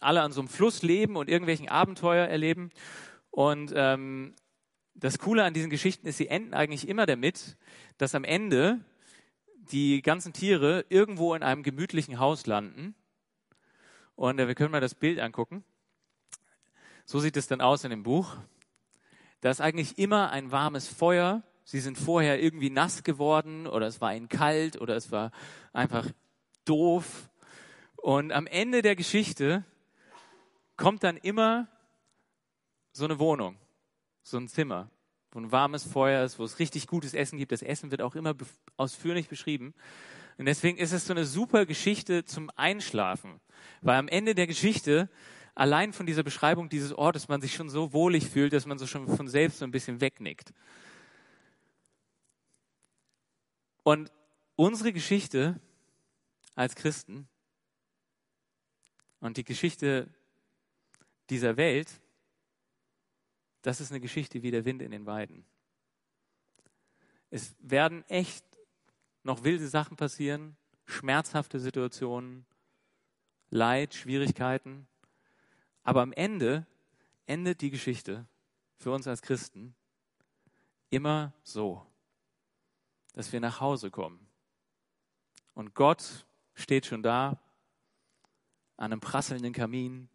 alle 0.00 0.22
an 0.22 0.32
so 0.32 0.40
einem 0.40 0.48
Fluss 0.48 0.82
leben 0.82 1.14
und 1.14 1.30
irgendwelchen 1.30 1.68
Abenteuer 1.68 2.26
erleben. 2.26 2.70
Und 3.30 3.72
ähm, 3.76 4.34
das 4.96 5.20
Coole 5.20 5.44
an 5.44 5.54
diesen 5.54 5.70
Geschichten 5.70 6.08
ist, 6.08 6.16
sie 6.16 6.26
enden 6.26 6.52
eigentlich 6.52 6.88
immer 6.88 7.06
damit, 7.06 7.56
dass 7.96 8.16
am 8.16 8.24
Ende 8.24 8.80
die 9.70 10.02
ganzen 10.02 10.32
Tiere 10.32 10.84
irgendwo 10.88 11.32
in 11.36 11.44
einem 11.44 11.62
gemütlichen 11.62 12.18
Haus 12.18 12.46
landen. 12.46 12.96
Und 14.16 14.40
äh, 14.40 14.48
wir 14.48 14.56
können 14.56 14.72
mal 14.72 14.80
das 14.80 14.96
Bild 14.96 15.20
angucken. 15.20 15.62
So 17.04 17.20
sieht 17.20 17.36
es 17.36 17.46
dann 17.46 17.60
aus 17.60 17.84
in 17.84 17.90
dem 17.90 18.02
Buch. 18.02 18.36
Da 19.40 19.50
ist 19.50 19.60
eigentlich 19.60 19.98
immer 19.98 20.30
ein 20.30 20.52
warmes 20.52 20.88
Feuer. 20.88 21.42
Sie 21.64 21.80
sind 21.80 21.98
vorher 21.98 22.42
irgendwie 22.42 22.70
nass 22.70 23.02
geworden 23.02 23.66
oder 23.66 23.86
es 23.86 24.00
war 24.00 24.14
ihnen 24.14 24.28
kalt 24.28 24.80
oder 24.80 24.96
es 24.96 25.10
war 25.10 25.30
einfach 25.72 26.06
doof. 26.64 27.30
Und 27.96 28.32
am 28.32 28.46
Ende 28.46 28.82
der 28.82 28.96
Geschichte 28.96 29.64
kommt 30.76 31.04
dann 31.04 31.16
immer 31.16 31.68
so 32.92 33.04
eine 33.04 33.18
Wohnung, 33.18 33.56
so 34.22 34.38
ein 34.38 34.48
Zimmer, 34.48 34.90
wo 35.30 35.38
ein 35.38 35.52
warmes 35.52 35.84
Feuer 35.84 36.24
ist, 36.24 36.38
wo 36.38 36.44
es 36.44 36.58
richtig 36.58 36.86
gutes 36.86 37.14
Essen 37.14 37.38
gibt. 37.38 37.52
Das 37.52 37.62
Essen 37.62 37.90
wird 37.90 38.02
auch 38.02 38.14
immer 38.14 38.34
ausführlich 38.76 39.28
beschrieben. 39.28 39.74
Und 40.38 40.46
deswegen 40.46 40.78
ist 40.78 40.92
es 40.92 41.06
so 41.06 41.12
eine 41.12 41.26
super 41.26 41.66
Geschichte 41.66 42.24
zum 42.24 42.50
Einschlafen, 42.56 43.40
weil 43.82 43.98
am 43.98 44.08
Ende 44.08 44.34
der 44.34 44.46
Geschichte 44.46 45.10
allein 45.54 45.92
von 45.92 46.06
dieser 46.06 46.22
Beschreibung 46.22 46.68
dieses 46.68 46.92
Ortes 46.92 47.28
man 47.28 47.40
sich 47.40 47.54
schon 47.54 47.70
so 47.70 47.92
wohlig 47.92 48.28
fühlt, 48.28 48.52
dass 48.52 48.66
man 48.66 48.78
so 48.78 48.86
schon 48.86 49.08
von 49.08 49.28
selbst 49.28 49.58
so 49.58 49.64
ein 49.64 49.70
bisschen 49.70 50.00
wegnickt. 50.00 50.52
Und 53.82 54.12
unsere 54.56 54.92
Geschichte 54.92 55.60
als 56.54 56.74
Christen 56.74 57.28
und 59.20 59.36
die 59.36 59.44
Geschichte 59.44 60.08
dieser 61.30 61.56
Welt, 61.56 62.00
das 63.62 63.80
ist 63.80 63.90
eine 63.90 64.00
Geschichte 64.00 64.42
wie 64.42 64.50
der 64.50 64.64
Wind 64.64 64.82
in 64.82 64.90
den 64.90 65.06
Weiden. 65.06 65.44
Es 67.30 67.54
werden 67.60 68.04
echt 68.08 68.44
noch 69.22 69.44
wilde 69.44 69.68
Sachen 69.68 69.96
passieren, 69.96 70.56
schmerzhafte 70.86 71.60
Situationen, 71.60 72.44
Leid, 73.50 73.94
Schwierigkeiten. 73.94 74.86
Aber 75.82 76.02
am 76.02 76.12
Ende 76.12 76.66
endet 77.26 77.60
die 77.60 77.70
Geschichte 77.70 78.26
für 78.76 78.92
uns 78.92 79.06
als 79.06 79.22
Christen 79.22 79.74
immer 80.90 81.32
so, 81.42 81.86
dass 83.12 83.32
wir 83.32 83.40
nach 83.40 83.60
Hause 83.60 83.90
kommen. 83.90 84.26
Und 85.54 85.74
Gott 85.74 86.26
steht 86.54 86.86
schon 86.86 87.02
da, 87.02 87.40
an 88.76 88.92
einem 88.92 89.00
prasselnden 89.00 89.52
Kamin, 89.52 90.08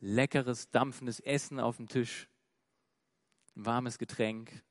leckeres, 0.00 0.70
dampfendes 0.70 1.20
Essen 1.20 1.58
auf 1.58 1.76
dem 1.76 1.88
Tisch, 1.88 2.28
ein 3.56 3.66
warmes 3.66 3.98
Getränk. 3.98 4.62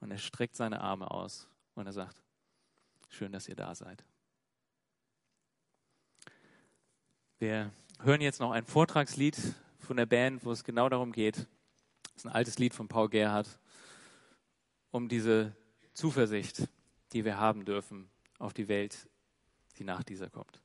Und 0.00 0.10
er 0.10 0.18
streckt 0.18 0.56
seine 0.56 0.80
Arme 0.82 1.10
aus 1.10 1.48
und 1.74 1.86
er 1.86 1.92
sagt, 1.92 2.22
schön, 3.08 3.32
dass 3.32 3.48
ihr 3.48 3.56
da 3.56 3.74
seid. 3.74 4.04
Wir 7.38 7.72
hören 8.02 8.20
jetzt 8.20 8.40
noch 8.40 8.50
ein 8.50 8.64
Vortragslied 8.64 9.36
von 9.78 9.96
der 9.96 10.06
Band, 10.06 10.44
wo 10.44 10.52
es 10.52 10.64
genau 10.64 10.88
darum 10.88 11.12
geht. 11.12 11.36
Das 11.36 12.16
ist 12.16 12.26
ein 12.26 12.32
altes 12.32 12.58
Lied 12.58 12.74
von 12.74 12.88
Paul 12.88 13.08
Gerhardt, 13.08 13.58
um 14.90 15.08
diese 15.08 15.54
Zuversicht, 15.92 16.68
die 17.12 17.24
wir 17.24 17.38
haben 17.38 17.64
dürfen, 17.64 18.08
auf 18.38 18.54
die 18.54 18.68
Welt, 18.68 19.08
die 19.78 19.84
nach 19.84 20.02
dieser 20.02 20.30
kommt. 20.30 20.63